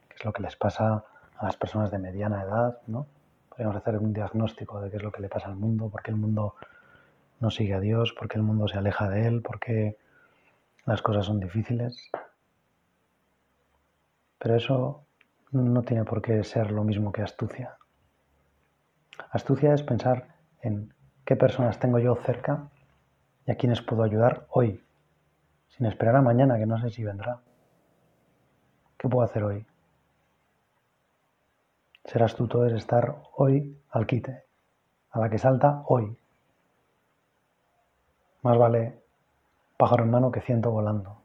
qué 0.07 0.15
es 0.15 0.23
lo 0.23 0.31
que 0.31 0.43
les 0.43 0.55
pasa 0.55 1.03
a 1.37 1.45
las 1.45 1.57
personas 1.57 1.89
de 1.89 1.97
mediana 1.97 2.43
edad, 2.43 2.77
¿no? 2.85 3.07
Podríamos 3.49 3.77
hacer 3.77 3.97
un 3.97 4.13
diagnóstico 4.13 4.79
de 4.79 4.91
qué 4.91 4.97
es 4.97 5.03
lo 5.03 5.11
que 5.11 5.23
le 5.23 5.27
pasa 5.27 5.47
al 5.47 5.55
mundo, 5.55 5.89
por 5.89 6.03
qué 6.03 6.11
el 6.11 6.17
mundo 6.17 6.53
no 7.39 7.49
sigue 7.49 7.73
a 7.73 7.79
Dios, 7.79 8.13
por 8.13 8.27
qué 8.27 8.37
el 8.37 8.43
mundo 8.43 8.67
se 8.67 8.77
aleja 8.77 9.09
de 9.09 9.25
Él, 9.25 9.41
por 9.41 9.59
qué 9.59 9.97
las 10.85 11.01
cosas 11.01 11.25
son 11.25 11.39
difíciles. 11.39 12.11
Pero 14.37 14.55
eso 14.55 15.03
no 15.49 15.81
tiene 15.81 16.05
por 16.05 16.21
qué 16.21 16.43
ser 16.43 16.69
lo 16.69 16.83
mismo 16.83 17.11
que 17.11 17.23
astucia. 17.23 17.75
Astucia 19.31 19.73
es 19.73 19.81
pensar 19.81 20.27
en 20.61 20.93
qué 21.25 21.35
personas 21.35 21.79
tengo 21.79 21.97
yo 21.97 22.15
cerca 22.17 22.69
y 23.47 23.51
a 23.51 23.55
quienes 23.55 23.81
puedo 23.81 24.03
ayudar 24.03 24.45
hoy, 24.51 24.83
sin 25.77 25.85
esperar 25.85 26.15
a 26.15 26.21
mañana, 26.21 26.57
que 26.57 26.65
no 26.65 26.79
sé 26.79 26.89
si 26.89 27.03
vendrá. 27.03 27.39
¿Qué 28.97 29.09
puedo 29.09 29.25
hacer 29.25 29.43
hoy? 29.43 29.65
Ser 32.05 32.23
astuto 32.23 32.65
es 32.65 32.73
estar 32.73 33.15
hoy 33.37 33.77
al 33.91 34.05
quite, 34.05 34.43
a 35.11 35.19
la 35.19 35.29
que 35.29 35.37
salta 35.37 35.83
hoy. 35.87 36.17
Más 38.43 38.57
vale 38.57 39.01
pájaro 39.77 40.03
en 40.03 40.11
mano 40.11 40.31
que 40.31 40.41
ciento 40.41 40.71
volando. 40.71 41.17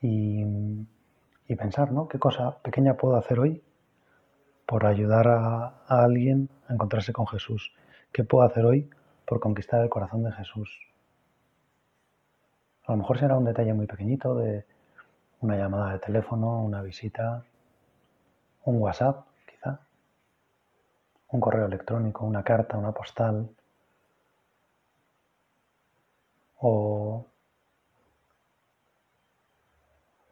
Y, 0.00 0.44
pensar, 1.54 1.92
¿no? 1.92 2.08
¿Qué 2.08 2.18
cosa 2.18 2.58
pequeña 2.62 2.94
puedo 2.94 3.14
hacer 3.14 3.38
hoy 3.38 3.62
por 4.64 4.86
ayudar 4.86 5.28
a, 5.28 5.66
a 5.86 6.02
alguien 6.02 6.48
a 6.66 6.72
encontrarse 6.72 7.12
con 7.12 7.26
Jesús? 7.26 7.74
¿Qué 8.10 8.24
puedo 8.24 8.44
hacer 8.44 8.64
hoy 8.64 8.88
por 9.26 9.38
conquistar 9.38 9.82
el 9.82 9.90
corazón 9.90 10.24
de 10.24 10.32
Jesús? 10.32 10.91
A 12.84 12.92
lo 12.92 12.98
mejor 12.98 13.18
será 13.18 13.36
un 13.36 13.44
detalle 13.44 13.74
muy 13.74 13.86
pequeñito 13.86 14.34
de 14.34 14.64
una 15.40 15.56
llamada 15.56 15.92
de 15.92 15.98
teléfono, 16.00 16.62
una 16.62 16.82
visita, 16.82 17.44
un 18.64 18.80
WhatsApp, 18.80 19.24
quizá, 19.46 19.80
un 21.28 21.40
correo 21.40 21.66
electrónico, 21.66 22.24
una 22.24 22.42
carta, 22.42 22.76
una 22.76 22.92
postal, 22.92 23.48
o 26.58 27.26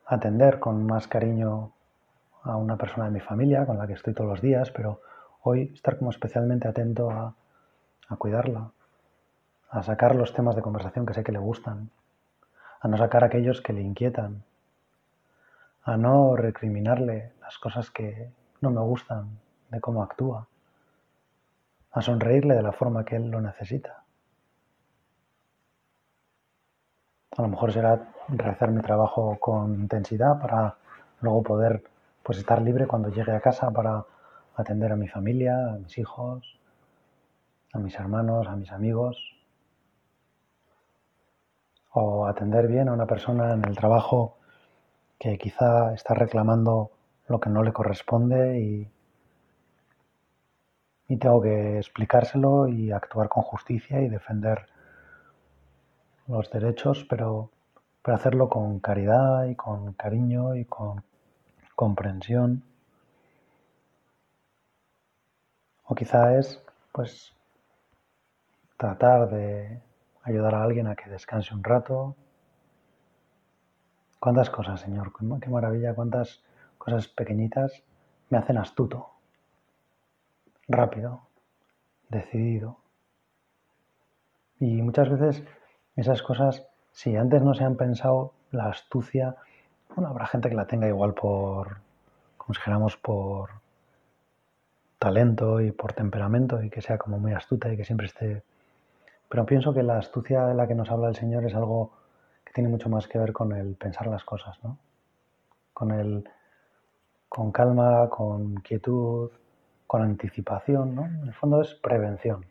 atender 0.07 0.59
con 0.59 0.87
más 0.87 1.07
cariño 1.07 1.73
a 2.42 2.57
una 2.57 2.76
persona 2.76 3.07
de 3.07 3.12
mi 3.12 3.21
familia 3.21 3.66
con 3.66 3.78
la 3.78 3.87
que 3.87 3.92
estoy 3.92 4.14
todos 4.14 4.30
los 4.30 4.40
días, 4.40 4.71
pero 4.73 5.00
hoy 5.42 5.73
estar 5.75 5.99
como 5.99 6.11
especialmente 6.11 6.66
atento 6.66 7.11
a, 7.11 7.35
a 8.09 8.16
cuidarla, 8.16 8.73
a 9.71 9.83
sacar 9.83 10.16
los 10.16 10.33
temas 10.33 10.57
de 10.57 10.62
conversación 10.62 11.07
que 11.07 11.14
sé 11.14 11.23
que 11.23 11.33
le 11.33 11.38
gustan, 11.38 11.90
a 12.81 12.89
no 12.89 12.97
sacar 12.97 13.25
aquellos 13.25 13.61
que 13.61 13.73
le 13.73 13.83
inquietan, 13.83 14.43
a 15.83 15.97
no 15.97 16.37
recriminarle 16.37 17.33
las 17.41 17.59
cosas 17.59 17.91
que 17.91 18.31
no 18.61 18.71
me 18.71 18.81
gustan 18.81 19.39
de 19.71 19.81
cómo 19.81 20.03
actúa, 20.03 20.47
a 21.93 22.03
sonreírle 22.03 22.55
de 22.55 22.63
la 22.63 22.73
forma 22.73 23.05
que 23.05 23.17
él 23.17 23.31
lo 23.31 23.41
necesita. 23.41 24.05
A 27.37 27.43
lo 27.43 27.49
mejor 27.49 27.73
será 27.73 28.13
realizar 28.29 28.71
mi 28.71 28.81
trabajo 28.81 29.39
con 29.39 29.75
intensidad 29.75 30.41
para 30.41 30.77
luego 31.21 31.43
poder 31.43 31.83
pues 32.23 32.39
estar 32.39 32.61
libre 32.61 32.87
cuando 32.87 33.09
llegue 33.09 33.33
a 33.33 33.41
casa 33.41 33.71
para 33.71 34.05
atender 34.57 34.93
a 34.93 34.97
mi 34.97 35.09
familia, 35.09 35.75
a 35.75 35.79
mis 35.79 35.97
hijos, 35.99 36.59
a 37.73 37.79
mis 37.79 37.95
hermanos, 37.99 38.47
a 38.47 38.57
mis 38.57 38.71
amigos, 38.73 39.40
o 41.93 42.27
atender 42.27 42.69
bien 42.69 42.89
a 42.89 42.93
una 42.93 43.07
persona 43.07 43.53
en 43.53 43.65
el 43.65 43.77
trabajo 43.77 44.37
que 45.19 45.39
quizá 45.39 45.93
está 45.93 46.15
reclamando 46.15 46.91
lo 47.29 47.41
que 47.41 47.51
no 47.51 47.63
le 47.63 47.73
corresponde 47.73 48.61
y, 48.61 48.91
y 51.09 51.17
tengo 51.17 51.43
que 51.43 51.79
explicárselo 51.79 52.69
y 52.69 52.93
actuar 52.93 53.29
con 53.29 53.43
justicia 53.43 54.01
y 54.01 54.09
defender 54.09 54.67
los 56.27 56.51
derechos, 56.51 57.05
pero, 57.09 57.51
pero 58.03 58.17
hacerlo 58.17 58.49
con 58.49 58.79
caridad 58.81 59.45
y 59.45 59.57
con 59.57 59.93
cariño 59.95 60.55
y 60.55 60.65
con 60.65 61.03
comprensión. 61.75 62.63
O 65.85 65.95
quizá 65.95 66.39
es 66.39 66.63
pues 66.93 67.33
tratar 68.77 69.29
de 69.29 69.83
ayudar 70.23 70.55
a 70.55 70.62
alguien 70.62 70.87
a 70.87 70.97
que 70.97 71.11
descanse 71.11 71.55
un 71.55 71.65
rato, 71.65 72.17
Cuántas 74.21 74.50
cosas, 74.50 74.83
Señor, 74.83 75.12
qué 75.41 75.49
maravilla, 75.49 75.95
cuántas 75.95 76.43
cosas 76.77 77.09
pequeñitas 77.09 77.83
me 78.29 78.37
hacen 78.37 78.59
astuto, 78.59 79.09
rápido, 80.69 81.23
decidido. 82.11 82.77
Y 84.59 84.83
muchas 84.83 85.09
veces 85.09 85.43
esas 85.97 86.23
cosas, 86.23 86.67
si 86.93 87.17
antes 87.17 87.41
no 87.41 87.55
se 87.55 87.65
han 87.65 87.77
pensado, 87.77 88.35
la 88.50 88.67
astucia, 88.67 89.37
bueno, 89.97 90.11
habrá 90.11 90.27
gente 90.27 90.50
que 90.50 90.55
la 90.55 90.67
tenga 90.67 90.87
igual 90.87 91.15
por, 91.15 91.79
como 92.37 92.53
si 92.53 92.61
por 93.03 93.49
talento 94.99 95.62
y 95.62 95.73
por 95.73 95.95
temperamento 95.95 96.62
y 96.62 96.69
que 96.69 96.83
sea 96.83 96.99
como 96.99 97.19
muy 97.19 97.33
astuta 97.33 97.73
y 97.73 97.77
que 97.79 97.87
siempre 97.87 98.07
esté... 98.07 98.43
Pero 99.31 99.47
pienso 99.47 99.73
que 99.73 99.83
la 99.83 99.97
astucia 99.97 100.45
de 100.45 100.55
la 100.55 100.67
que 100.67 100.75
nos 100.75 100.91
habla 100.91 101.09
el 101.09 101.17
Señor 101.17 101.47
es 101.47 101.55
algo 101.55 101.93
tiene 102.53 102.69
mucho 102.69 102.89
más 102.89 103.07
que 103.07 103.19
ver 103.19 103.33
con 103.33 103.53
el 103.53 103.77
pensar 103.77 104.07
las 104.09 104.25
cosas, 104.25 104.59
¿no? 104.63 104.77
Con 105.73 105.93
el 105.93 106.29
con 107.29 107.53
calma, 107.53 108.09
con 108.11 108.57
quietud, 108.57 109.31
con 109.87 110.03
anticipación, 110.03 110.95
¿no? 110.97 111.07
En 111.07 111.29
el 111.29 111.33
fondo 111.33 111.63
es 111.63 111.75
prevención. 111.75 112.45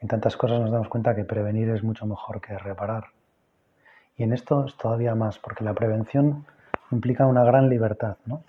En 0.00 0.08
tantas 0.08 0.36
cosas 0.36 0.60
nos 0.60 0.70
damos 0.70 0.88
cuenta 0.88 1.14
que 1.14 1.24
prevenir 1.24 1.68
es 1.68 1.84
mucho 1.84 2.06
mejor 2.06 2.40
que 2.40 2.56
reparar. 2.56 3.08
Y 4.16 4.22
en 4.22 4.32
esto 4.32 4.64
es 4.64 4.76
todavía 4.78 5.14
más, 5.14 5.38
porque 5.38 5.62
la 5.62 5.74
prevención 5.74 6.46
implica 6.90 7.26
una 7.26 7.44
gran 7.44 7.68
libertad, 7.68 8.16
¿no? 8.24 8.44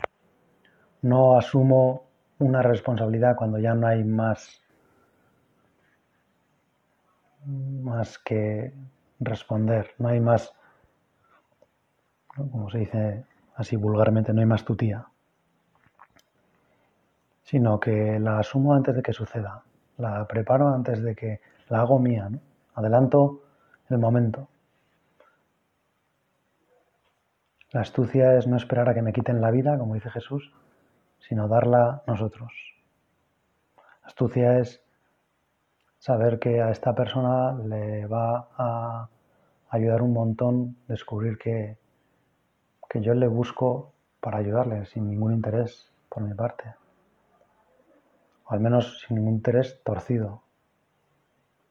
No 1.02 1.38
asumo 1.38 2.06
una 2.40 2.62
responsabilidad 2.62 3.36
cuando 3.36 3.60
ya 3.60 3.74
no 3.74 3.88
hay 3.88 4.06
más, 4.06 4.61
más 7.46 8.20
que 8.20 8.74
responder, 9.20 9.94
no 9.98 10.10
hay 10.10 10.20
más, 10.20 10.54
como 12.36 12.70
se 12.70 12.80
dice 12.80 13.26
así 13.56 13.76
vulgarmente, 13.76 14.34
no 14.34 14.42
hay 14.42 14.48
más 14.48 14.64
tutía, 14.64 15.06
sino 17.44 17.80
que 17.80 18.20
la 18.20 18.40
asumo 18.40 18.74
antes 18.74 18.96
de 18.96 19.02
que 19.02 19.14
suceda, 19.14 19.64
la 19.98 20.26
preparo 20.28 20.70
antes 20.70 21.02
de 21.02 21.16
que 21.16 21.42
la 21.70 21.82
hago 21.82 22.00
mía, 22.00 22.30
¿no? 22.30 22.40
adelanto 22.76 23.44
el 23.90 23.98
momento. 23.98 24.48
La 27.72 27.82
astucia 27.82 28.38
es 28.38 28.48
no 28.48 28.58
esperar 28.58 28.90
a 28.90 28.94
que 28.94 29.02
me 29.02 29.14
quiten 29.14 29.40
la 29.40 29.52
vida, 29.52 29.78
como 29.78 29.94
dice 29.94 30.10
Jesús, 30.10 30.52
sino 31.20 31.48
darla 31.48 32.04
nosotros. 32.08 32.52
Astucia 34.04 34.60
es 34.60 34.81
saber 36.02 36.40
que 36.40 36.60
a 36.60 36.72
esta 36.72 36.96
persona 36.96 37.54
le 37.54 38.08
va 38.08 38.48
a 38.58 39.08
ayudar 39.70 40.02
un 40.02 40.14
montón 40.14 40.76
descubrir 40.88 41.38
que, 41.38 41.78
que 42.90 43.02
yo 43.02 43.14
le 43.14 43.28
busco 43.28 43.94
para 44.20 44.40
ayudarle 44.40 44.88
sin 44.88 45.08
ningún 45.08 45.32
interés 45.32 45.92
por 46.10 46.24
mi 46.24 46.34
parte. 46.34 46.74
O 48.46 48.54
al 48.54 48.62
menos 48.62 49.02
sin 49.02 49.18
ningún 49.18 49.36
interés 49.36 49.80
torcido. 49.84 50.42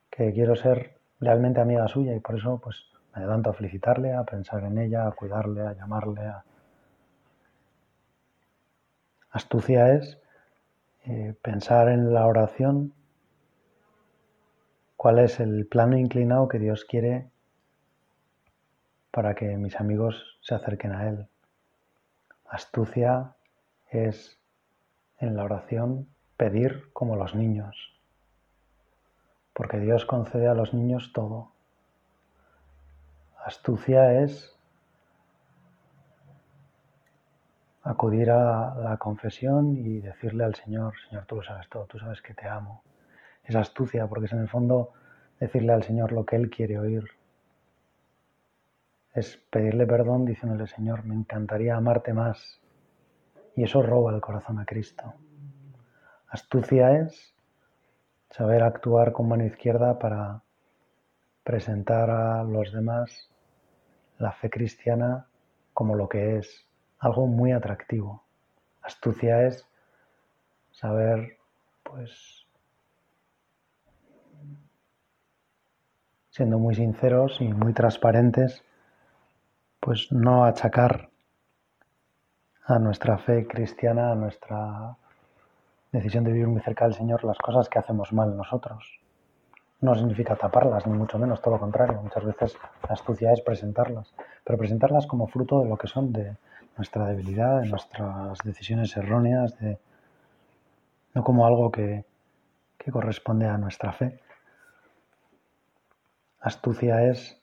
Que 0.09 0.33
quiero 0.33 0.55
ser 0.55 0.97
realmente 1.19 1.61
amiga 1.61 1.89
suya 1.89 2.15
y 2.15 2.21
por 2.21 2.39
eso 2.39 2.61
pues 2.63 2.85
me 3.13 3.23
adelanto 3.23 3.51
a 3.51 3.55
felicitarle, 3.55 4.15
a 4.15 4.23
pensar 4.23 4.63
en 4.63 4.79
ella, 4.79 5.09
a 5.09 5.11
cuidarle, 5.11 5.67
a 5.67 5.73
llamarle, 5.73 6.21
a, 6.21 6.45
Astucia 9.33 9.93
es 9.95 10.19
eh, 11.05 11.35
pensar 11.43 11.89
en 11.89 12.15
la 12.15 12.27
oración 12.27 12.93
cuál 15.01 15.19
es 15.19 15.41
el 15.41 15.67
plano 15.67 15.97
inclinado 15.97 16.47
que 16.47 16.59
Dios 16.59 16.85
quiere 16.85 17.31
para 19.11 19.35
que 19.35 19.57
mis 19.57 19.81
amigos 19.81 20.39
se 20.43 20.55
acerquen 20.55 20.93
a 20.93 21.09
Él. 21.09 21.27
Astucia 22.45 23.33
es 23.89 24.39
en 25.19 25.37
la 25.37 25.45
oración 25.45 26.07
pedir 26.37 26.93
como 26.93 27.17
los 27.17 27.35
niños, 27.35 27.99
porque 29.55 29.79
Dios 29.79 30.05
concede 30.05 30.49
a 30.49 30.55
los 30.55 30.75
niños 30.75 31.13
todo. 31.15 31.51
Astucia 33.43 34.21
es 34.21 34.55
acudir 37.83 38.31
a 38.31 38.75
la 38.75 38.99
confesión 38.99 39.79
y 39.79 40.03
decirle 40.03 40.45
al 40.45 40.57
Señor, 40.57 40.93
Señor, 41.09 41.25
tú 41.25 41.37
lo 41.37 41.43
sabes 41.43 41.71
todo, 41.71 41.87
tú 41.87 41.99
sabes 41.99 42.21
que 42.21 42.35
te 42.35 42.47
amo. 42.47 42.83
Es 43.51 43.57
astucia 43.57 44.07
porque 44.07 44.27
es 44.27 44.33
en 44.33 44.39
el 44.39 44.49
fondo 44.49 44.93
decirle 45.41 45.73
al 45.73 45.83
Señor 45.83 46.13
lo 46.13 46.25
que 46.25 46.37
Él 46.37 46.51
quiere 46.51 46.79
oír. 46.79 47.11
Es 49.13 49.39
pedirle 49.51 49.89
perdón 49.89 50.25
diciéndole, 50.25 50.69
Señor, 50.69 51.05
me 51.05 51.17
encantaría 51.17 51.75
amarte 51.75 52.13
más. 52.13 52.61
Y 53.57 53.65
eso 53.65 53.83
roba 53.83 54.15
el 54.15 54.21
corazón 54.21 54.61
a 54.61 54.65
Cristo. 54.65 55.15
Astucia 56.29 56.97
es 57.01 57.35
saber 58.31 58.63
actuar 58.63 59.11
con 59.11 59.27
mano 59.27 59.45
izquierda 59.45 59.99
para 59.99 60.43
presentar 61.43 62.09
a 62.09 62.45
los 62.45 62.73
demás 62.73 63.33
la 64.19 64.31
fe 64.31 64.49
cristiana 64.49 65.27
como 65.75 65.97
lo 65.97 66.09
que 66.09 66.39
es, 66.39 66.69
algo 67.01 67.27
muy 67.27 67.51
atractivo. 67.51 68.23
Astucia 68.83 69.45
es 69.45 69.67
saber, 70.71 71.37
pues, 71.83 72.40
siendo 76.31 76.59
muy 76.59 76.75
sinceros 76.75 77.41
y 77.41 77.49
muy 77.49 77.73
transparentes, 77.73 78.65
pues 79.81 80.11
no 80.11 80.45
achacar 80.45 81.11
a 82.65 82.79
nuestra 82.79 83.19
fe 83.19 83.47
cristiana, 83.47 84.13
a 84.13 84.15
nuestra 84.15 84.97
decisión 85.93 86.25
de 86.25 86.33
vivir 86.33 86.49
muy 86.49 86.61
cerca 86.61 86.85
del 86.85 86.95
Señor, 86.95 87.25
las 87.25 87.39
cosas 87.39 87.69
que 87.69 87.79
hacemos 87.79 88.13
mal 88.13 88.37
nosotros. 88.37 89.01
No 89.81 89.95
significa 89.95 90.37
taparlas, 90.37 90.87
ni 90.87 90.97
mucho 90.97 91.19
menos, 91.19 91.41
todo 91.41 91.55
lo 91.55 91.61
contrario. 91.61 92.01
Muchas 92.03 92.25
veces 92.25 92.57
la 92.87 92.93
astucia 92.93 93.33
es 93.33 93.41
presentarlas, 93.41 94.15
pero 94.45 94.59
presentarlas 94.59 95.07
como 95.07 95.27
fruto 95.27 95.61
de 95.63 95.69
lo 95.69 95.77
que 95.77 95.89
son, 95.89 96.13
de, 96.13 96.37
nuestra 96.77 97.07
debilidad, 97.07 97.61
de 97.61 97.69
nuestras 97.69 98.39
decisiones 98.43 98.97
erróneas, 98.97 99.59
de, 99.59 99.79
no 101.15 101.23
como 101.23 101.47
algo 101.47 101.71
que, 101.71 102.05
que 102.79 102.91
corresponde 102.91 103.47
a 103.47 103.59
nuestra 103.59 103.93
fe. 103.93 104.19
Astucia 106.41 107.05
es 107.05 107.41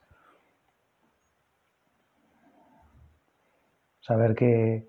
saber 4.00 4.34
que 4.36 4.88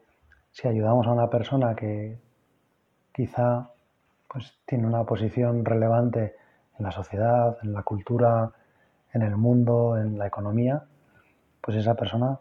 si 0.51 0.67
ayudamos 0.67 1.07
a 1.07 1.13
una 1.13 1.29
persona 1.29 1.75
que 1.75 2.19
quizá 3.13 3.71
pues, 4.29 4.59
tiene 4.65 4.87
una 4.87 5.05
posición 5.05 5.65
relevante 5.65 6.37
en 6.79 6.85
la 6.85 6.93
sociedad, 6.93 7.59
en 7.63 7.73
la 7.73 7.83
cultura, 7.83 8.53
en 9.13 9.23
el 9.23 9.37
mundo, 9.37 9.97
en 9.99 10.19
la 10.19 10.27
economía, 10.27 10.85
pues 11.61 11.77
esa 11.77 11.95
persona 11.95 12.39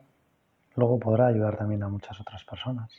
luego 0.75 0.99
podrá 0.99 1.27
ayudar 1.27 1.57
también 1.57 1.83
a 1.83 1.89
muchas 1.89 2.19
otras 2.21 2.43
personas. 2.45 2.91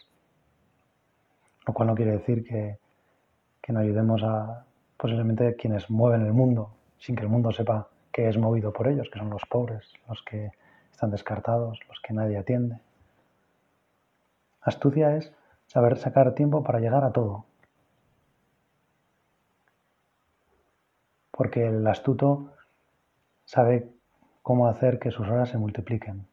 Lo 1.67 1.73
cual 1.73 1.89
no 1.89 1.95
quiere 1.95 2.13
decir 2.13 2.45
que, 2.45 2.79
no 3.69 3.81
ayudemos 3.81 4.23
a 4.25 4.65
posiblemente 4.97 5.55
quienes 5.55 5.91
mueven 5.91 6.25
el 6.25 6.33
mundo, 6.33 6.75
sin 6.97 7.15
que 7.15 7.25
el 7.25 7.29
mundo 7.29 7.53
sepa 7.53 7.87
que 8.19 8.29
es 8.29 8.37
movido 8.37 8.73
por 8.73 8.89
ellos, 8.89 9.09
que 9.13 9.21
son 9.21 9.31
los 9.31 9.47
pobres, 9.47 9.93
los 10.09 10.25
que 10.25 10.51
están 10.91 11.13
descartados, 11.13 11.79
los 11.87 12.01
que 12.01 12.13
nadie 12.13 12.37
atiende. 12.37 12.81
Astucia 14.61 15.15
es 15.15 15.33
saber 15.69 15.97
sacar 15.99 16.35
tiempo 16.35 16.65
para 16.65 16.81
llegar 16.81 17.05
a 17.05 17.13
todo. 17.13 17.45
Porque 21.31 21.65
el 21.69 21.87
astuto 21.87 22.51
sabe 23.45 23.89
cómo 24.43 24.67
hacer 24.67 24.99
que 24.99 25.13
sus 25.13 25.29
horas 25.29 25.51
se 25.51 25.59
multipliquen 25.59 26.27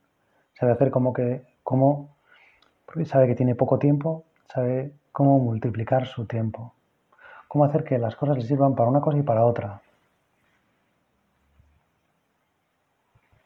sabe 0.60 0.72
hacer 0.72 0.90
como 0.90 1.14
que, 1.14 1.46
cómo, 1.62 2.16
porque 2.88 3.06
sabe 3.06 3.28
que 3.28 3.36
tiene 3.36 3.54
poco 3.54 3.78
tiempo, 3.78 4.24
sabe 4.52 4.92
cómo 5.12 5.38
multiplicar 5.38 6.08
su 6.08 6.26
tiempo, 6.26 6.74
cómo 7.48 7.66
hacer 7.66 7.84
que 7.84 8.00
las 8.00 8.16
cosas 8.16 8.38
le 8.38 8.44
sirvan 8.44 8.74
para 8.74 8.90
una 8.90 9.02
cosa 9.02 9.20
y 9.20 9.22
para 9.22 9.46
otra. 9.46 9.84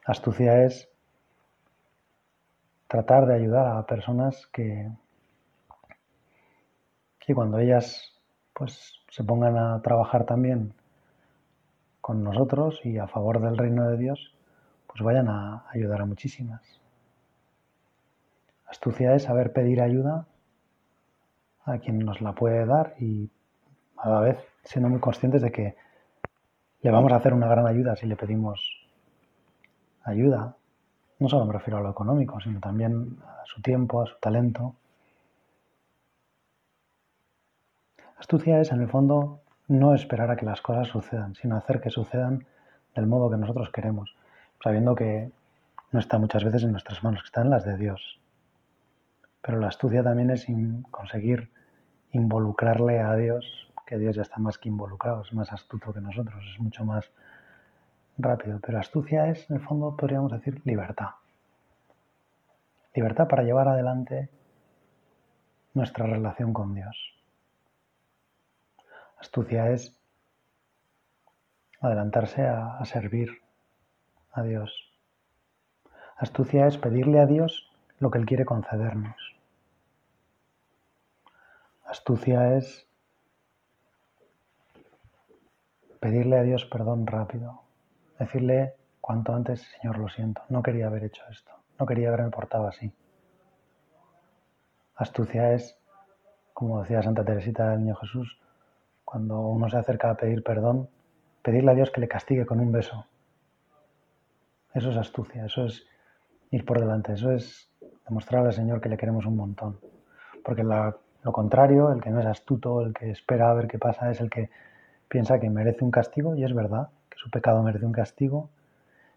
Astucia 0.10 0.64
es 0.64 0.90
tratar 2.88 3.28
de 3.28 3.36
ayudar 3.36 3.78
a 3.78 3.86
personas 3.86 4.48
que, 4.48 4.90
que 7.20 7.36
cuando 7.36 7.60
ellas 7.60 8.20
pues 8.56 9.04
se 9.12 9.24
pongan 9.24 9.56
a 9.56 9.80
trabajar 9.84 10.26
también 10.26 10.74
con 12.02 12.24
nosotros 12.24 12.82
y 12.84 12.98
a 12.98 13.06
favor 13.06 13.40
del 13.40 13.56
reino 13.56 13.88
de 13.88 13.98
Dios, 13.98 14.34
pues 14.88 15.04
vayan 15.04 15.28
a 15.28 15.66
ayudar 15.70 16.02
a 16.02 16.06
muchísimas. 16.08 16.64
Astucia 18.66 19.14
es 19.14 19.22
saber 19.22 19.54
pedir 19.54 19.80
ayuda 19.80 20.26
a 21.66 21.78
quien 21.78 22.00
nos 22.00 22.20
la 22.20 22.34
puede 22.34 22.66
dar 22.66 22.96
y 22.98 23.30
a 23.98 24.10
la 24.10 24.20
vez 24.22 24.40
siendo 24.64 24.90
muy 24.90 25.00
conscientes 25.00 25.44
de 25.44 25.52
que 25.52 25.76
le 26.82 26.90
vamos 26.90 27.12
a 27.12 27.18
hacer 27.18 27.32
una 27.32 27.48
gran 27.48 27.68
ayuda 27.68 27.96
si 27.96 28.08
le 28.08 28.16
pedimos 28.16 28.89
ayuda. 30.04 30.56
No 31.20 31.28
solo 31.30 31.46
me 31.46 31.54
refiero 31.54 31.78
a 31.78 31.82
lo 31.82 31.90
económico, 31.90 32.40
sino 32.40 32.60
también 32.60 33.18
a 33.26 33.46
su 33.46 33.62
tiempo, 33.62 34.02
a 34.02 34.06
su 34.06 34.16
talento. 34.20 34.76
Astucia 38.18 38.60
es, 38.60 38.72
en 38.72 38.82
el 38.82 38.90
fondo, 38.90 39.42
no 39.68 39.94
esperar 39.94 40.32
a 40.32 40.36
que 40.36 40.46
las 40.46 40.62
cosas 40.62 40.88
sucedan, 40.88 41.36
sino 41.36 41.56
hacer 41.56 41.80
que 41.80 41.90
sucedan 41.90 42.46
del 42.96 43.08
modo 43.08 43.30
que 43.30 43.38
nosotros 43.38 43.70
queremos, 43.70 44.16
sabiendo 44.64 44.96
que 44.96 45.32
no 45.92 46.00
está 46.00 46.18
muchas 46.18 46.44
veces 46.44 46.64
en 46.64 46.72
nuestras 46.72 47.04
manos, 47.04 47.22
que 47.22 47.28
está 47.28 47.42
en 47.42 47.50
las 47.50 47.66
de 47.66 47.78
Dios. 47.78 48.20
Pero 49.42 49.60
la 49.60 49.68
astucia 49.68 50.04
también 50.04 50.32
es 50.32 50.48
conseguir 50.92 51.50
involucrarle 52.12 53.00
a 53.00 53.16
Dios, 53.16 53.72
que 53.86 53.98
Dios 53.98 54.16
ya 54.16 54.22
está 54.22 54.40
más 54.40 54.58
que 54.58 54.70
involucrado, 54.70 55.22
es 55.22 55.34
más 55.34 55.52
astuto 55.52 55.94
que 55.94 56.02
nosotros, 56.02 56.44
es 56.54 56.60
mucho 56.60 56.84
más 56.86 57.12
rápido. 58.20 58.60
Pero 58.60 58.80
astucia 58.80 59.28
es, 59.28 59.50
en 59.50 59.58
el 59.58 59.62
fondo, 59.64 59.96
podríamos 59.96 60.32
decir, 60.32 60.62
libertad. 60.66 61.10
Libertad 62.94 63.28
para 63.28 63.44
llevar 63.44 63.68
adelante 63.68 64.30
nuestra 65.74 66.06
relación 66.06 66.54
con 66.54 66.76
Dios. 66.76 67.16
Astucia 69.20 69.72
es 69.72 69.96
adelantarse 71.82 72.46
a, 72.46 72.84
servir 72.86 73.42
a 74.32 74.44
Dios. 74.44 74.92
Astucia 76.18 76.68
es 76.68 76.78
pedirle 76.78 77.20
a 77.20 77.26
Dios 77.26 77.72
lo 78.00 78.12
que 78.12 78.18
Él 78.18 78.26
quiere 78.26 78.46
concedernos. 78.46 79.36
Astucia 81.86 82.56
es 82.56 82.86
pedirle 86.00 86.38
a 86.38 86.44
Dios 86.44 86.66
perdón 86.66 87.08
rápido, 87.08 87.64
decirle 88.20 88.76
cuanto 89.02 89.34
antes, 89.34 89.62
Señor, 89.80 89.98
lo 89.98 90.10
siento, 90.10 90.44
no 90.50 90.62
quería 90.62 90.88
haber 90.88 91.06
hecho 91.06 91.24
esto, 91.32 91.52
no 91.80 91.86
quería 91.86 92.10
haberme 92.10 92.30
portado 92.30 92.68
así. 92.68 92.92
Astucia 94.96 95.54
es, 95.54 95.78
como 96.54 96.82
decía 96.82 97.02
Santa 97.02 97.24
Teresita 97.24 97.70
del 97.70 97.80
Niño 97.80 97.96
Jesús, 97.96 98.40
cuando 99.06 99.40
uno 99.40 99.70
se 99.70 99.78
acerca 99.78 100.12
a 100.12 100.16
pedir 100.16 100.44
perdón, 100.44 100.90
pedirle 101.42 101.72
a 101.72 101.76
Dios 101.76 101.90
que 101.90 102.02
le 102.02 102.08
castigue 102.08 102.46
con 102.46 102.60
un 102.60 102.72
beso. 102.72 103.08
Eso 104.74 104.92
es 104.92 104.98
astucia, 104.98 105.46
eso 105.46 105.66
es 105.66 105.88
ir 106.52 106.66
por 106.66 106.80
delante, 106.80 107.14
eso 107.14 107.32
es 107.32 107.72
demostrarle 108.06 108.50
al 108.50 108.54
Señor 108.54 108.82
que 108.82 108.90
le 108.90 108.98
queremos 108.98 109.26
un 109.26 109.38
montón. 109.38 109.80
Porque 110.44 110.64
lo 110.64 111.32
contrario, 111.32 111.92
el 111.92 112.02
que 112.02 112.10
no 112.10 112.20
es 112.20 112.26
astuto, 112.26 112.82
el 112.82 112.94
que 112.94 113.10
espera 113.10 113.50
a 113.50 113.54
ver 113.54 113.68
qué 113.68 113.80
pasa, 113.80 114.12
es 114.12 114.22
el 114.22 114.30
que 114.30 114.50
piensa 115.08 115.40
que 115.40 115.50
merece 115.50 115.84
un 115.84 115.92
castigo, 115.92 116.36
y 116.36 116.44
es 116.44 116.54
verdad, 116.54 116.90
su 117.20 117.30
pecado 117.30 117.62
merece 117.64 117.86
un 117.86 117.92
castigo, 117.92 118.50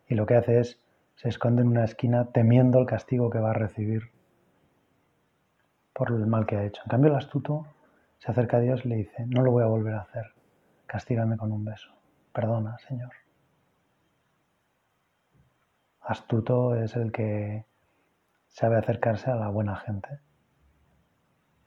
y 0.09 0.17
lo 0.17 0.27
que 0.27 0.35
hace 0.35 0.59
es 0.59 0.81
se 1.15 1.29
esconde 1.29 1.62
en 1.62 1.69
una 1.69 1.85
esquina 1.85 2.33
temiendo 2.33 2.81
el 2.81 2.87
castigo 2.87 3.31
que 3.31 3.38
va 3.38 3.51
a 3.51 3.55
recibir 3.55 4.11
por 5.93 6.11
el 6.11 6.27
mal 6.27 6.45
que 6.45 6.57
ha 6.57 6.65
hecho. 6.65 6.83
En 6.85 6.88
cambio, 6.88 7.12
el 7.12 7.17
astuto 7.17 7.65
se 8.19 8.33
acerca 8.33 8.57
a 8.57 8.61
Dios 8.61 8.85
y 8.85 8.88
le 8.88 8.97
dice, 8.97 9.25
no 9.29 9.43
lo 9.43 9.53
voy 9.53 9.62
a 9.62 9.69
volver 9.69 9.95
a 9.95 10.01
hacer, 10.01 10.33
castígame 10.87 11.37
con 11.37 11.53
un 11.53 11.65
beso, 11.65 11.93
perdona, 12.33 12.77
Señor. 12.88 13.12
Astuto 16.01 16.75
es 16.75 16.97
el 16.97 17.12
que 17.12 17.67
sabe 18.49 18.79
acercarse 18.79 19.31
a 19.31 19.37
la 19.37 19.49
buena 19.49 19.77
gente. 19.77 20.19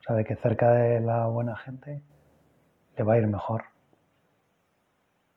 Sabe 0.00 0.26
que 0.26 0.36
cerca 0.36 0.70
de 0.72 1.00
la 1.00 1.26
buena 1.28 1.56
gente 1.56 2.02
le 2.94 3.04
va 3.04 3.14
a 3.14 3.18
ir 3.18 3.26
mejor. 3.26 3.75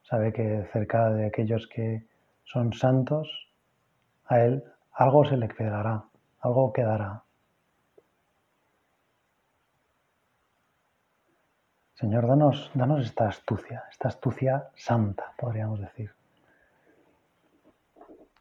Sabe 0.09 0.33
que 0.33 0.67
cerca 0.73 1.11
de 1.11 1.27
aquellos 1.27 1.67
que 1.67 2.03
son 2.43 2.73
santos, 2.73 3.27
a 4.25 4.39
él 4.39 4.63
algo 4.91 5.23
se 5.23 5.37
le 5.37 5.47
quedará, 5.47 6.03
algo 6.39 6.73
quedará. 6.73 7.23
Señor, 11.93 12.27
danos, 12.27 12.71
danos 12.73 13.05
esta 13.05 13.27
astucia, 13.27 13.83
esta 13.91 14.07
astucia 14.07 14.69
santa, 14.73 15.33
podríamos 15.37 15.79
decir. 15.79 16.11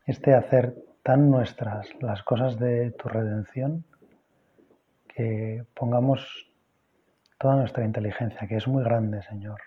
Este 0.06 0.34
hacer 0.34 0.74
tan 1.02 1.30
nuestras 1.30 1.90
las 2.00 2.22
cosas 2.22 2.58
de 2.58 2.92
tu 2.92 3.08
redención 3.08 3.84
que 5.06 5.66
pongamos 5.74 6.50
toda 7.36 7.56
nuestra 7.56 7.84
inteligencia, 7.84 8.48
que 8.48 8.56
es 8.56 8.66
muy 8.66 8.82
grande, 8.84 9.22
Señor, 9.22 9.60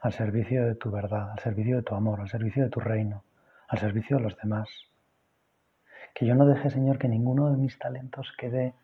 al 0.00 0.12
servicio 0.12 0.64
de 0.64 0.74
tu 0.74 0.90
verdad, 0.90 1.32
al 1.32 1.38
servicio 1.40 1.76
de 1.76 1.82
tu 1.82 1.94
amor, 1.94 2.20
al 2.20 2.28
servicio 2.28 2.62
de 2.62 2.70
tu 2.70 2.80
reino, 2.80 3.24
al 3.68 3.78
servicio 3.78 4.16
de 4.16 4.22
los 4.22 4.36
demás. 4.36 4.68
Que 6.14 6.26
yo 6.26 6.34
no 6.34 6.46
deje, 6.46 6.70
Señor, 6.70 6.98
que 6.98 7.08
ninguno 7.08 7.50
de 7.50 7.56
mis 7.56 7.78
talentos 7.78 8.32
quede 8.38 8.74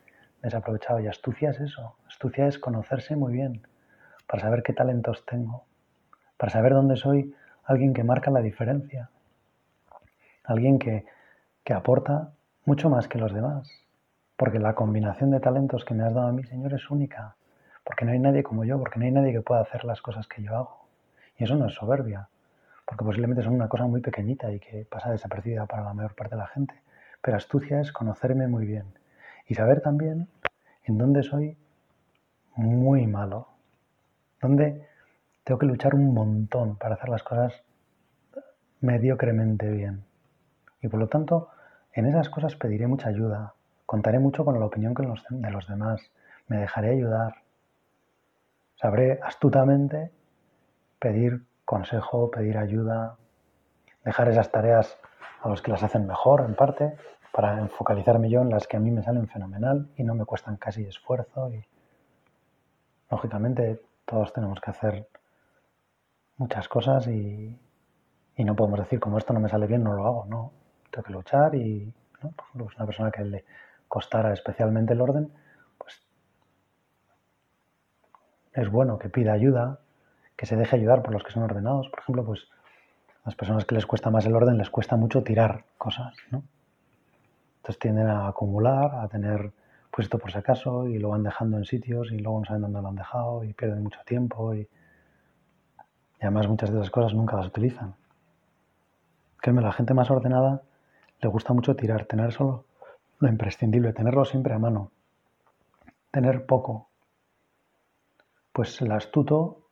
desaprovechado. 0.42 1.00
Y 1.00 1.06
astucia 1.06 1.50
es 1.50 1.60
eso. 1.60 1.96
Astucia 2.06 2.46
es 2.46 2.58
conocerse 2.58 3.16
muy 3.16 3.32
bien, 3.32 3.66
para 4.26 4.42
saber 4.42 4.62
qué 4.62 4.72
talentos 4.72 5.24
tengo, 5.26 5.64
para 6.36 6.50
saber 6.50 6.72
dónde 6.72 6.96
soy 6.96 7.34
alguien 7.64 7.94
que 7.94 8.04
marca 8.04 8.30
la 8.30 8.40
diferencia, 8.40 9.10
alguien 10.44 10.78
que, 10.78 11.06
que 11.64 11.72
aporta 11.72 12.32
mucho 12.64 12.90
más 12.90 13.08
que 13.08 13.18
los 13.18 13.32
demás, 13.32 13.70
porque 14.36 14.58
la 14.58 14.74
combinación 14.74 15.30
de 15.30 15.40
talentos 15.40 15.84
que 15.84 15.94
me 15.94 16.04
has 16.04 16.14
dado 16.14 16.28
a 16.28 16.32
mí, 16.32 16.44
Señor, 16.44 16.74
es 16.74 16.90
única, 16.90 17.36
porque 17.84 18.04
no 18.04 18.12
hay 18.12 18.18
nadie 18.18 18.42
como 18.42 18.64
yo, 18.64 18.78
porque 18.78 18.98
no 18.98 19.04
hay 19.04 19.12
nadie 19.12 19.32
que 19.32 19.42
pueda 19.42 19.60
hacer 19.60 19.84
las 19.84 20.02
cosas 20.02 20.26
que 20.26 20.42
yo 20.42 20.56
hago. 20.56 20.83
Y 21.36 21.44
eso 21.44 21.56
no 21.56 21.66
es 21.66 21.74
soberbia, 21.74 22.28
porque 22.84 23.04
posiblemente 23.04 23.42
son 23.42 23.54
una 23.54 23.68
cosa 23.68 23.86
muy 23.86 24.00
pequeñita 24.00 24.52
y 24.52 24.60
que 24.60 24.86
pasa 24.88 25.10
desapercibida 25.10 25.66
para 25.66 25.84
la 25.84 25.94
mayor 25.94 26.14
parte 26.14 26.34
de 26.34 26.40
la 26.40 26.46
gente. 26.48 26.74
Pero 27.20 27.36
astucia 27.36 27.80
es 27.80 27.92
conocerme 27.92 28.46
muy 28.46 28.66
bien 28.66 28.84
y 29.46 29.54
saber 29.54 29.80
también 29.80 30.28
en 30.84 30.98
dónde 30.98 31.22
soy 31.22 31.56
muy 32.56 33.06
malo, 33.06 33.48
donde 34.40 34.86
tengo 35.42 35.58
que 35.58 35.66
luchar 35.66 35.94
un 35.94 36.14
montón 36.14 36.76
para 36.76 36.94
hacer 36.94 37.08
las 37.08 37.22
cosas 37.22 37.62
mediocremente 38.80 39.70
bien. 39.70 40.04
Y 40.82 40.88
por 40.88 41.00
lo 41.00 41.08
tanto, 41.08 41.48
en 41.92 42.06
esas 42.06 42.28
cosas 42.28 42.54
pediré 42.56 42.86
mucha 42.86 43.08
ayuda, 43.08 43.54
contaré 43.86 44.18
mucho 44.18 44.44
con 44.44 44.58
la 44.58 44.66
opinión 44.66 44.94
de 44.94 45.50
los 45.50 45.66
demás, 45.66 46.10
me 46.48 46.58
dejaré 46.58 46.90
ayudar, 46.90 47.36
sabré 48.76 49.18
astutamente 49.22 50.10
pedir 51.04 51.44
consejo, 51.66 52.30
pedir 52.30 52.56
ayuda, 52.56 53.18
dejar 54.06 54.26
esas 54.30 54.50
tareas 54.50 54.98
a 55.42 55.50
los 55.50 55.60
que 55.60 55.70
las 55.70 55.82
hacen 55.82 56.06
mejor 56.06 56.40
en 56.40 56.54
parte, 56.54 56.96
para 57.30 57.68
focalizarme 57.68 58.30
yo 58.30 58.40
en 58.40 58.48
las 58.48 58.66
que 58.66 58.78
a 58.78 58.80
mí 58.80 58.90
me 58.90 59.02
salen 59.02 59.28
fenomenal 59.28 59.90
y 59.98 60.02
no 60.02 60.14
me 60.14 60.24
cuestan 60.24 60.56
casi 60.56 60.82
esfuerzo 60.86 61.52
y 61.52 61.62
lógicamente 63.10 63.82
todos 64.06 64.32
tenemos 64.32 64.58
que 64.62 64.70
hacer 64.70 65.06
muchas 66.38 66.68
cosas 66.68 67.06
y, 67.06 67.54
no 68.38 68.56
podemos 68.56 68.78
decir, 68.78 68.98
como 68.98 69.18
esto 69.18 69.34
no 69.34 69.40
me 69.40 69.50
sale 69.50 69.66
bien, 69.66 69.84
no 69.84 69.92
lo 69.92 70.06
hago. 70.06 70.24
No, 70.24 70.52
tengo 70.90 71.04
que 71.04 71.12
luchar 71.12 71.54
y 71.54 71.92
¿no? 72.22 72.32
pues 72.56 72.74
una 72.76 72.86
persona 72.86 73.10
que 73.10 73.24
le 73.24 73.44
costara 73.88 74.32
especialmente 74.32 74.94
el 74.94 75.02
orden, 75.02 75.30
pues 75.76 76.00
es 78.54 78.70
bueno 78.70 78.98
que 78.98 79.10
pida 79.10 79.34
ayuda, 79.34 79.80
se 80.46 80.56
deje 80.56 80.76
ayudar 80.76 81.02
por 81.02 81.12
los 81.12 81.22
que 81.22 81.32
son 81.32 81.42
ordenados. 81.42 81.88
Por 81.88 82.00
ejemplo, 82.00 82.24
pues 82.24 82.48
a 83.22 83.26
las 83.26 83.34
personas 83.34 83.64
que 83.64 83.74
les 83.74 83.86
cuesta 83.86 84.10
más 84.10 84.26
el 84.26 84.34
orden 84.34 84.58
les 84.58 84.70
cuesta 84.70 84.96
mucho 84.96 85.22
tirar 85.22 85.64
cosas, 85.78 86.14
¿no? 86.30 86.42
Entonces 87.56 87.78
tienden 87.78 88.08
a 88.08 88.28
acumular, 88.28 88.94
a 88.96 89.08
tener 89.08 89.52
puesto 89.90 90.18
por 90.18 90.30
si 90.32 90.38
acaso 90.38 90.88
y 90.88 90.98
lo 90.98 91.10
van 91.10 91.22
dejando 91.22 91.56
en 91.56 91.64
sitios 91.64 92.10
y 92.10 92.18
luego 92.18 92.40
no 92.40 92.44
saben 92.44 92.62
dónde 92.62 92.82
lo 92.82 92.88
han 92.88 92.96
dejado 92.96 93.44
y 93.44 93.52
pierden 93.54 93.82
mucho 93.82 94.00
tiempo 94.04 94.54
y, 94.54 94.68
además 96.20 96.48
muchas 96.48 96.70
de 96.70 96.78
esas 96.78 96.90
cosas 96.90 97.14
nunca 97.14 97.36
las 97.36 97.46
utilizan. 97.46 97.94
Créeme, 99.40 99.62
la 99.62 99.72
gente 99.72 99.94
más 99.94 100.10
ordenada 100.10 100.62
le 101.20 101.28
gusta 101.28 101.52
mucho 101.52 101.76
tirar, 101.76 102.06
tener 102.06 102.32
solo 102.32 102.64
lo 103.20 103.28
imprescindible, 103.28 103.92
tenerlo 103.92 104.24
siempre 104.24 104.52
a 104.52 104.58
mano, 104.58 104.90
tener 106.10 106.44
poco. 106.44 106.88
Pues 108.52 108.80
el 108.82 108.92
astuto, 108.92 109.63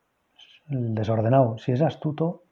el 0.69 0.95
desordenado, 0.95 1.59
si 1.59 1.73
es 1.73 1.83
astuto, 1.83 2.43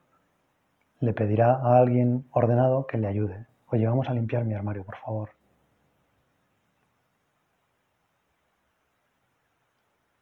le 1.00 1.12
pedirá 1.12 1.54
a 1.54 1.78
alguien 1.78 2.26
ordenado 2.30 2.86
que 2.86 2.98
le 2.98 3.08
ayude. 3.08 3.46
Oye, 3.68 3.86
vamos 3.86 4.08
a 4.08 4.14
limpiar 4.14 4.44
mi 4.44 4.54
armario, 4.54 4.84
por 4.84 4.96
favor. 4.96 5.30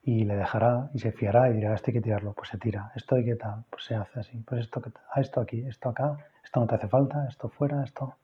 y 0.09 0.25
le 0.25 0.37
dejará 0.37 0.89
y 0.95 1.01
se 1.01 1.13
fiará 1.13 1.51
y 1.51 1.53
dirá, 1.53 1.75
esto 1.75 1.91
hay 1.91 1.93
que 1.93 2.01
tirarlo, 2.01 2.33
pues 2.33 2.49
se 2.49 2.57
tira, 2.57 2.91
esto 2.97 3.17
hay 3.17 3.27
que 3.27 3.37
tal, 3.37 3.65
pues 3.69 3.85
se 3.85 3.95
hace 3.95 4.21
así, 4.21 4.39
pues 4.39 4.63
esto, 4.63 4.81
ah, 5.13 5.21
esto 5.21 5.39
aquí, 5.43 5.61
esto 5.67 5.91
acá, 5.91 6.17
esto 6.43 6.61
no 6.61 6.67
te 6.67 6.77
hace 6.77 6.89
falta, 6.89 7.27
esto 7.29 7.51
fuera, 7.51 7.85
esto... 7.85 8.15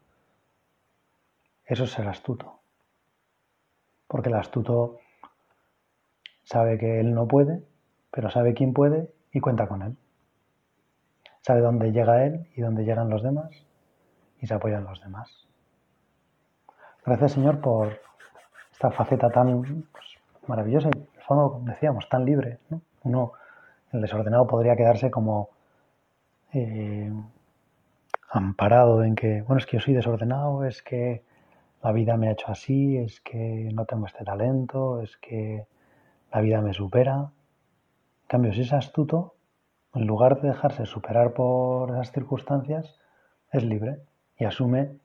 Eso 1.67 1.85
es 1.85 1.91
ser 1.91 2.09
astuto. 2.09 2.61
Porque 4.07 4.31
el 4.31 4.35
astuto 4.37 4.99
sabe 6.43 6.79
que 6.79 7.01
él 7.01 7.13
no 7.13 7.29
puede, 7.29 7.63
pero 8.11 8.31
sabe 8.31 8.55
quién 8.55 8.73
puede 8.73 9.13
y 9.35 9.41
cuenta 9.41 9.67
con 9.67 9.83
él. 9.83 9.97
Sabe 11.43 11.61
dónde 11.61 11.93
llega 11.93 12.25
él 12.25 12.49
y 12.57 12.63
dónde 12.63 12.85
llegan 12.85 13.11
los 13.11 13.23
demás 13.23 13.51
y 14.41 14.47
se 14.47 14.55
apoyan 14.55 14.85
los 14.85 15.03
demás. 15.03 15.47
Gracias 17.05 17.33
Señor 17.33 17.61
por 17.61 18.01
esta 18.73 18.91
faceta 18.91 19.29
tan 19.29 19.63
pues, 19.93 20.07
maravillosa 20.47 20.89
fondo, 21.27 21.61
decíamos, 21.65 22.09
tan 22.09 22.25
libre. 22.25 22.59
Uno, 23.03 23.33
el 23.93 24.01
desordenado 24.01 24.47
podría 24.47 24.77
quedarse 24.77 25.11
como 25.11 25.51
eh, 26.53 27.13
amparado 28.31 29.05
en 29.05 29.15
que, 29.15 29.43
bueno, 29.43 29.59
es 29.59 29.67
que 29.67 29.77
yo 29.79 29.81
soy 29.81 29.95
desordenado, 29.95 30.65
es 30.65 30.83
que 30.83 31.23
la 31.83 31.93
vida 31.93 32.17
me 32.17 32.29
ha 32.29 32.33
hecho 32.33 32.47
así, 32.49 32.97
es 32.97 33.21
que 33.21 33.71
no 33.73 33.85
tengo 33.85 34.07
este 34.07 34.25
talento, 34.25 35.01
es 35.01 35.17
que 35.19 35.67
la 36.33 36.41
vida 36.41 36.61
me 36.61 36.73
supera. 36.73 37.31
Cambio, 38.35 38.53
si 38.53 38.63
es 38.63 38.73
astuto, 38.73 39.37
en 39.95 40.09
lugar 40.09 40.41
de 40.41 40.49
dejarse 40.49 40.87
superar 40.87 41.35
por 41.35 41.91
esas 41.93 42.11
circunstancias, 42.11 42.99
es 43.53 43.63
libre 43.63 44.01
y 44.37 44.45
asume 44.45 44.97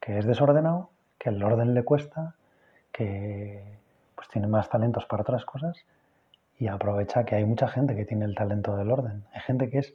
que 0.00 0.18
es 0.18 0.26
desordenado, 0.26 0.90
que 1.16 1.28
el 1.28 1.40
orden 1.44 1.74
le 1.74 1.84
cuesta, 1.84 2.34
que 2.90 3.78
pues 4.16 4.26
tiene 4.30 4.48
más 4.48 4.68
talentos 4.68 5.06
para 5.06 5.22
otras 5.22 5.44
cosas 5.44 5.76
y 6.58 6.66
aprovecha 6.66 7.24
que 7.24 7.36
hay 7.36 7.44
mucha 7.44 7.68
gente 7.68 7.94
que 7.94 8.04
tiene 8.04 8.24
el 8.24 8.34
talento 8.34 8.76
del 8.76 8.90
orden. 8.90 9.24
Hay 9.32 9.42
gente 9.42 9.70
que 9.70 9.78
es 9.78 9.94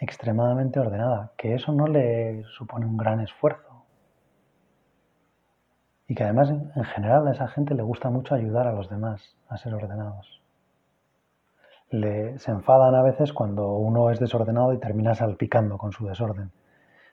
extremadamente 0.00 0.80
ordenada, 0.80 1.34
que 1.36 1.54
eso 1.54 1.70
no 1.70 1.86
le 1.86 2.42
supone 2.46 2.84
un 2.84 2.96
gran 2.96 3.20
esfuerzo. 3.20 3.84
Y 6.08 6.16
que 6.16 6.24
además 6.24 6.50
en 6.50 6.84
general 6.84 7.28
a 7.28 7.30
esa 7.30 7.46
gente 7.46 7.76
le 7.76 7.84
gusta 7.84 8.10
mucho 8.10 8.34
ayudar 8.34 8.66
a 8.66 8.72
los 8.72 8.90
demás 8.90 9.36
a 9.48 9.56
ser 9.56 9.72
ordenados. 9.72 10.43
Le, 11.94 12.38
se 12.40 12.50
enfadan 12.50 12.96
a 12.96 13.02
veces 13.02 13.32
cuando 13.32 13.72
uno 13.74 14.10
es 14.10 14.18
desordenado 14.18 14.72
y 14.72 14.78
termina 14.78 15.14
salpicando 15.14 15.78
con 15.78 15.92
su 15.92 16.06
desorden. 16.06 16.50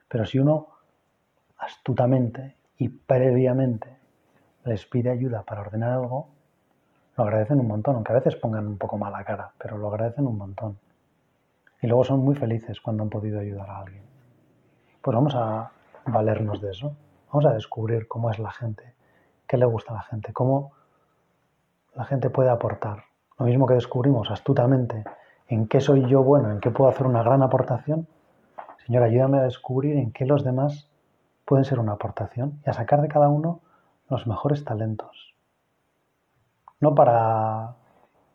Pero 0.08 0.26
si 0.26 0.40
uno 0.40 0.70
astutamente 1.58 2.56
y 2.78 2.90
previamente 2.90 3.96
les 4.66 4.86
pide 4.88 5.12
ayuda 5.12 5.44
para 5.44 5.62
ordenar 5.62 5.92
algo, 5.92 6.30
lo 7.16 7.24
agradecen 7.24 7.60
un 7.60 7.68
montón, 7.68 7.96
aunque 7.96 8.12
a 8.12 8.16
veces 8.16 8.36
pongan 8.36 8.68
un 8.68 8.78
poco 8.80 8.98
mala 8.98 9.24
cara, 9.24 9.52
pero 9.60 9.78
lo 9.78 9.88
agradecen 9.90 10.26
un 10.26 10.38
montón. 10.38 10.80
Y 11.80 11.86
luego 11.86 12.04
son 12.04 12.22
muy 12.22 12.34
felices 12.34 12.82
cuando 12.82 13.04
han 13.04 13.10
podido 13.10 13.40
ayudar 13.40 13.70
a 13.70 13.80
alguien. 13.82 14.04
Pues 15.02 15.14
vamos 15.14 15.36
a 15.36 15.72
valernos 16.08 16.60
de 16.60 16.72
eso. 16.72 16.96
Vamos 17.32 17.46
a 17.46 17.54
descubrir 17.54 18.08
cómo 18.08 18.32
es 18.32 18.40
la 18.40 18.52
gente, 18.52 18.96
qué 19.48 19.58
le 19.58 19.66
gusta 19.66 19.94
a 19.94 19.98
la 19.98 20.04
gente, 20.04 20.34
cómo 20.34 20.72
la 21.94 22.06
gente 22.06 22.32
puede 22.32 22.50
aportar. 22.50 23.11
Lo 23.42 23.48
mismo 23.48 23.66
que 23.66 23.74
descubrimos 23.74 24.30
astutamente 24.30 25.04
en 25.48 25.68
qué 25.68 25.82
soy 25.82 26.08
yo 26.08 26.22
bueno, 26.22 26.52
en 26.52 26.60
qué 26.60 26.70
puedo 26.70 26.92
hacer 26.92 27.08
una 27.08 27.24
gran 27.24 27.42
aportación. 27.42 28.06
Señor, 28.86 29.02
ayúdame 29.02 29.40
a 29.40 29.42
descubrir 29.42 29.98
en 29.98 30.12
qué 30.12 30.28
los 30.28 30.44
demás 30.44 30.88
pueden 31.44 31.66
ser 31.66 31.80
una 31.80 31.94
aportación 31.94 32.62
y 32.64 32.70
a 32.70 32.74
sacar 32.74 33.02
de 33.02 33.08
cada 33.08 33.30
uno 33.30 33.62
los 34.12 34.28
mejores 34.28 34.64
talentos. 34.64 35.34
No 36.82 36.94
para 36.94 37.74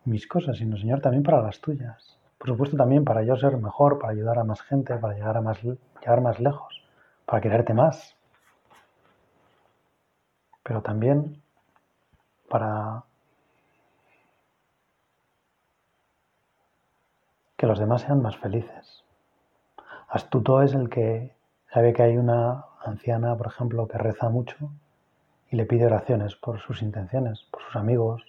mis 0.06 0.26
cosas, 0.26 0.56
sino, 0.56 0.76
Señor, 0.76 1.00
también 1.00 1.22
para 1.22 1.40
las 1.40 1.60
tuyas. 1.60 2.18
Por 2.36 2.48
supuesto, 2.48 2.76
también 2.76 3.04
para 3.04 3.22
yo 3.22 3.36
ser 3.36 3.56
mejor, 3.58 4.00
para 4.00 4.12
ayudar 4.12 4.40
a 4.40 4.44
más 4.44 4.60
gente, 4.60 4.96
para 4.96 5.14
llegar, 5.14 5.36
a 5.36 5.40
más, 5.40 5.62
llegar 5.62 6.20
más 6.20 6.40
lejos, 6.40 6.82
para 7.26 7.40
quererte 7.40 7.74
más. 7.74 8.16
Pero 10.64 10.82
también 10.82 11.40
para 12.48 13.04
que 17.56 17.66
los 17.66 17.78
demás 17.78 18.02
sean 18.02 18.22
más 18.22 18.36
felices. 18.36 19.04
Astuto 20.08 20.62
es 20.62 20.74
el 20.74 20.88
que 20.88 21.34
sabe 21.72 21.92
que 21.92 22.02
hay 22.02 22.16
una 22.16 22.64
anciana, 22.84 23.36
por 23.36 23.48
ejemplo, 23.48 23.88
que 23.88 23.98
reza 23.98 24.28
mucho 24.28 24.70
y 25.50 25.56
le 25.56 25.66
pide 25.66 25.86
oraciones 25.86 26.36
por 26.36 26.60
sus 26.60 26.82
intenciones, 26.82 27.44
por 27.50 27.62
sus 27.62 27.76
amigos, 27.76 28.22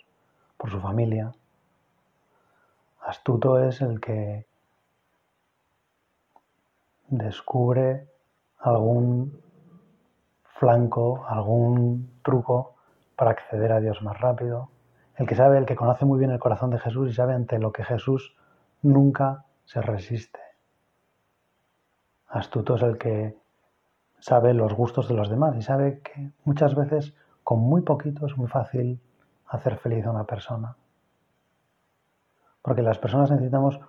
por 0.58 0.72
su 0.72 0.80
familia. 0.80 1.34
Astuto 3.02 3.60
es 3.60 3.82
el 3.82 4.00
que 4.00 4.46
descubre 7.08 8.08
algún 8.60 9.42
flanco, 10.60 11.26
algún 11.28 12.20
truco 12.24 12.76
para 13.16 13.32
acceder 13.32 13.72
a 13.72 13.80
Dios 13.80 14.02
más 14.02 14.20
rápido. 14.20 14.70
El 15.16 15.28
que 15.28 15.36
sabe, 15.36 15.58
el 15.58 15.66
que 15.66 15.76
conoce 15.76 16.06
muy 16.06 16.20
bien 16.20 16.32
el 16.32 16.40
corazón 16.40 16.70
de 16.70 16.80
Jesús 16.80 17.10
y 17.10 17.14
sabe 17.14 17.34
ante 17.34 17.60
lo 17.60 17.72
que 17.72 17.84
Jesús 17.84 18.36
nunca 18.82 19.46
se 19.66 19.82
resiste. 19.82 20.40
Astuto 22.28 22.76
es 22.76 22.84
el 22.84 22.98
que 22.98 23.38
sabe 24.20 24.54
los 24.54 24.74
gustos 24.74 25.08
de 25.08 25.16
los 25.16 25.30
demás 25.30 25.56
y 25.56 25.62
sabe 25.62 26.00
que 26.00 26.32
muchas 26.44 26.76
veces 26.76 27.14
con 27.44 27.60
muy 27.60 27.82
poquito 27.82 28.26
es 28.26 28.38
muy 28.38 28.48
fácil 28.48 29.00
hacer 29.48 29.78
feliz 29.78 30.06
a 30.06 30.12
una 30.12 30.26
persona. 30.26 30.76
Porque 32.62 32.82
las 32.82 33.00
personas 33.00 33.32
necesitamos 33.32 33.80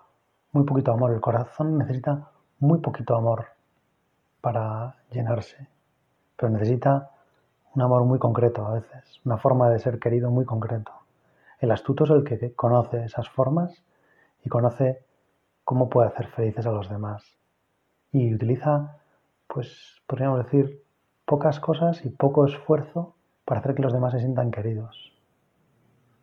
muy 0.53 0.65
poquito 0.65 0.93
amor, 0.93 1.13
el 1.13 1.21
corazón 1.21 1.77
necesita 1.79 2.31
muy 2.61 2.79
poquito 2.79 3.17
amor 3.17 3.47
para 4.41 4.97
llenarse, 5.11 5.69
pero 6.37 6.51
necesita 6.51 7.11
un 7.75 7.83
amor 7.83 8.05
muy 8.05 8.19
concreto 8.19 8.67
a 8.67 8.75
veces, 8.75 9.21
una 9.25 9.37
forma 9.37 9.69
de 9.71 9.79
ser 9.79 9.99
querido 9.99 10.31
muy 10.31 10.45
concreto. 10.45 10.93
El 11.59 11.73
astuto 11.73 12.05
es 12.05 12.11
el 12.11 12.25
que 12.25 12.55
conoce 12.55 13.05
esas 13.05 13.29
formas 13.29 13.83
y 14.49 14.51
conoce 14.51 15.05
cómo 15.63 15.91
puede 15.91 16.09
hacer 16.09 16.29
felices 16.29 16.67
a 16.67 16.73
los 16.73 16.89
demás. 16.89 17.37
Y 18.13 18.35
utiliza 18.35 18.99
pues 19.47 20.01
podríamos 20.07 20.45
decir, 20.45 20.83
pocas 21.25 21.61
cosas 21.61 22.05
y 22.05 22.11
poco 22.11 22.47
esfuerzo 22.47 23.15
para 23.45 23.61
hacer 23.61 23.75
que 23.75 23.83
los 23.83 23.93
demás 23.93 24.13
se 24.13 24.21
sientan 24.21 24.51
queridos. 24.51 25.13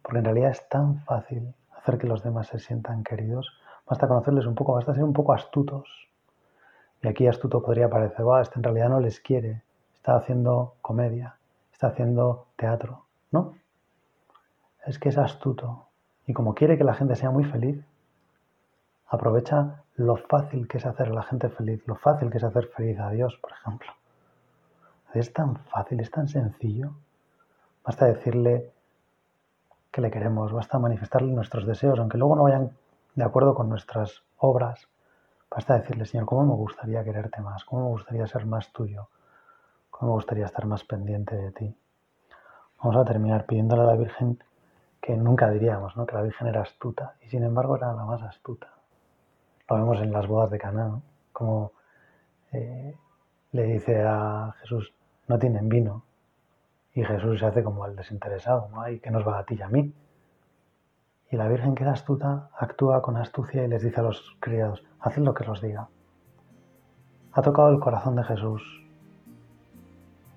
Porque 0.02 0.20
en 0.20 0.26
realidad 0.26 0.52
es 0.52 0.68
tan 0.70 1.04
fácil 1.04 1.54
hacer 1.76 1.98
que 1.98 2.08
los 2.08 2.24
demás 2.24 2.48
se 2.48 2.60
sientan 2.60 3.04
queridos. 3.04 3.52
Basta 3.88 4.08
conocerles 4.08 4.46
un 4.46 4.56
poco, 4.56 4.74
basta 4.74 4.94
ser 4.94 5.04
un 5.04 5.14
poco 5.14 5.34
astutos. 5.34 5.88
Y 7.04 7.08
aquí 7.08 7.28
astuto 7.28 7.62
podría 7.62 7.90
parecer, 7.90 8.28
va, 8.28 8.42
este 8.42 8.58
en 8.58 8.64
realidad 8.64 8.90
no 8.90 9.00
les 9.00 9.20
quiere, 9.20 9.62
está 9.94 10.16
haciendo 10.16 10.76
comedia, 10.82 11.36
está 11.72 11.88
haciendo 11.88 12.48
teatro. 12.56 13.06
No, 13.32 13.54
es 14.86 14.98
que 14.98 15.10
es 15.10 15.18
astuto. 15.18 15.88
Y 16.28 16.34
como 16.34 16.56
quiere 16.56 16.78
que 16.78 16.84
la 16.84 16.94
gente 16.94 17.16
sea 17.16 17.32
muy 17.32 17.44
feliz, 17.44 17.84
aprovecha 19.08 19.84
lo 19.96 20.18
fácil 20.18 20.68
que 20.68 20.78
es 20.78 20.86
hacer 20.86 21.08
a 21.08 21.14
la 21.14 21.24
gente 21.24 21.50
feliz, 21.50 21.82
lo 21.88 21.96
fácil 21.96 22.30
que 22.30 22.38
es 22.38 22.44
hacer 22.44 22.68
feliz 22.68 23.00
a 23.00 23.10
Dios, 23.10 23.38
por 23.42 23.52
ejemplo. 23.52 23.92
Es 25.14 25.32
tan 25.32 25.56
fácil, 25.56 26.00
es 26.02 26.12
tan 26.12 26.28
sencillo. 26.28 26.92
Basta 27.84 28.06
decirle 28.06 28.72
que 29.92 30.02
le 30.02 30.12
queremos, 30.12 30.52
basta 30.52 30.78
manifestarle 30.78 31.32
nuestros 31.32 31.66
deseos, 31.66 32.00
aunque 32.00 32.18
luego 32.18 32.36
no 32.36 32.44
vayan 32.44 32.72
de 33.16 33.24
acuerdo 33.24 33.56
con 33.56 33.70
nuestras 33.70 34.24
obras. 34.38 34.88
Basta 35.50 35.78
decirle, 35.78 36.06
Señor, 36.06 36.26
¿cómo 36.26 36.46
me 36.46 36.56
gustaría 36.56 37.04
quererte 37.04 37.42
más? 37.42 37.64
¿Cómo 37.64 37.84
me 37.84 37.90
gustaría 37.92 38.28
ser 38.28 38.46
más 38.46 38.74
tuyo? 38.74 39.08
¿Cómo 39.90 40.12
me 40.12 40.16
gustaría 40.16 40.46
estar 40.46 40.66
más 40.66 40.84
pendiente 40.84 41.38
de 41.38 41.52
ti? 41.52 41.78
Vamos 42.84 42.98
a 42.98 43.06
terminar 43.06 43.46
pidiéndole 43.46 43.84
a 43.84 43.86
la 43.86 43.96
Virgen 43.96 44.44
que 45.00 45.16
nunca 45.16 45.50
diríamos, 45.50 45.96
¿no? 45.96 46.06
Que 46.06 46.16
la 46.16 46.24
Virgen 46.24 46.48
era 46.48 46.62
astuta 46.62 47.16
y 47.22 47.30
sin 47.30 47.44
embargo 47.44 47.78
era 47.78 47.94
la 47.94 48.04
más 48.04 48.22
astuta. 48.22 48.75
Lo 49.70 49.76
vemos 49.78 50.00
en 50.00 50.12
las 50.12 50.28
bodas 50.28 50.52
de 50.52 50.60
Caná, 50.60 51.02
como 51.34 51.72
eh, 52.52 52.96
le 53.52 53.64
dice 53.64 54.04
a 54.04 54.54
Jesús, 54.60 54.94
no 55.28 55.40
tienen 55.40 55.70
vino. 55.70 56.04
Y 56.94 57.04
Jesús 57.04 57.40
se 57.40 57.46
hace 57.46 57.64
como 57.64 57.86
el 57.86 57.96
desinteresado, 57.96 58.70
¿no? 58.72 58.88
¿Y 58.88 59.00
qué 59.00 59.12
nos 59.12 59.28
va 59.28 59.40
a 59.40 59.44
ti 59.44 59.56
y 59.58 59.62
a 59.62 59.68
mí? 59.68 59.94
Y 61.32 61.36
la 61.36 61.48
Virgen 61.48 61.74
que 61.76 61.84
es 61.84 61.90
astuta 61.90 62.50
actúa 62.58 63.02
con 63.02 63.18
astucia 63.18 63.66
y 63.66 63.68
les 63.68 63.82
dice 63.82 64.00
a 64.00 64.04
los 64.04 64.38
criados, 64.40 64.84
haced 65.00 65.24
lo 65.24 65.34
que 65.34 65.50
os 65.50 65.62
diga. 65.62 65.90
Ha 67.34 67.42
tocado 67.42 67.70
el 67.70 67.80
corazón 67.80 68.16
de 68.16 68.24
Jesús. 68.24 68.62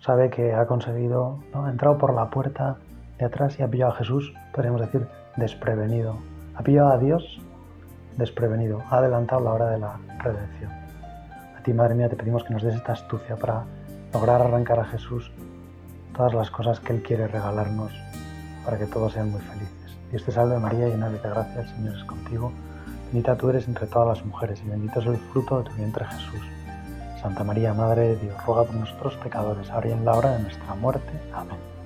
Sabe 0.01 0.31
que 0.31 0.55
ha 0.55 0.67
conseguido, 0.67 1.39
¿no? 1.53 1.67
ha 1.67 1.71
entrado 1.71 1.99
por 1.99 2.15
la 2.15 2.31
puerta 2.31 2.79
de 3.19 3.27
atrás 3.27 3.59
y 3.59 3.63
ha 3.63 3.69
pillado 3.69 3.93
a 3.93 3.97
Jesús, 3.97 4.33
podríamos 4.55 4.81
decir, 4.81 5.07
desprevenido. 5.37 6.17
Ha 6.57 6.63
pillado 6.63 6.89
a 6.89 6.99
Dios 6.99 7.41
desprevenido, 8.19 8.83
ha 8.91 8.99
adelantado 8.99 9.41
la 9.43 9.53
hora 9.53 9.71
de 9.71 9.79
la 9.79 9.99
redención. 10.19 10.71
A 11.57 11.63
ti, 11.63 11.73
Madre 11.73 11.95
mía, 11.95 12.09
te 12.09 12.17
pedimos 12.17 12.45
que 12.45 12.53
nos 12.53 12.63
des 12.63 12.75
esta 12.75 12.93
astucia 12.93 13.37
para 13.37 13.65
lograr 14.13 14.43
arrancar 14.43 14.81
a 14.81 14.85
Jesús 14.85 15.31
todas 16.15 16.35
las 16.35 16.51
cosas 16.51 16.81
que 16.81 16.93
Él 16.93 17.03
quiere 17.03 17.29
regalarnos 17.29 17.93
para 18.65 18.77
que 18.77 18.87
todos 18.87 19.13
sean 19.13 19.31
muy 19.31 19.41
felices. 19.41 19.97
Dios 20.11 20.25
te 20.25 20.33
salve 20.33 20.59
María, 20.59 20.89
llena 20.89 21.09
de 21.09 21.19
gracia, 21.19 21.63
el 21.63 21.69
Señor 21.69 21.97
es 21.97 22.05
contigo. 22.05 22.53
Bendita 23.07 23.37
tú 23.37 23.51
eres 23.51 23.69
entre 23.69 23.87
todas 23.87 24.19
las 24.19 24.27
mujeres 24.27 24.61
y 24.65 24.69
bendito 24.69 25.01
es 25.01 25.07
el 25.07 25.17
fruto 25.17 25.63
de 25.63 25.71
tu 25.71 25.77
vientre 25.77 26.05
Jesús. 26.05 26.43
Santa 27.23 27.45
María, 27.45 27.73
Madre 27.73 28.09
de 28.09 28.17
Dios, 28.17 28.35
ruega 28.47 28.65
por 28.65 28.75
nosotros 28.75 29.17
pecadores, 29.17 29.71
ahora 29.71 29.89
y 29.89 29.93
en 29.93 30.05
la 30.05 30.15
hora 30.15 30.33
de 30.33 30.43
nuestra 30.43 30.75
muerte. 30.75 31.11
Amén. 31.33 31.78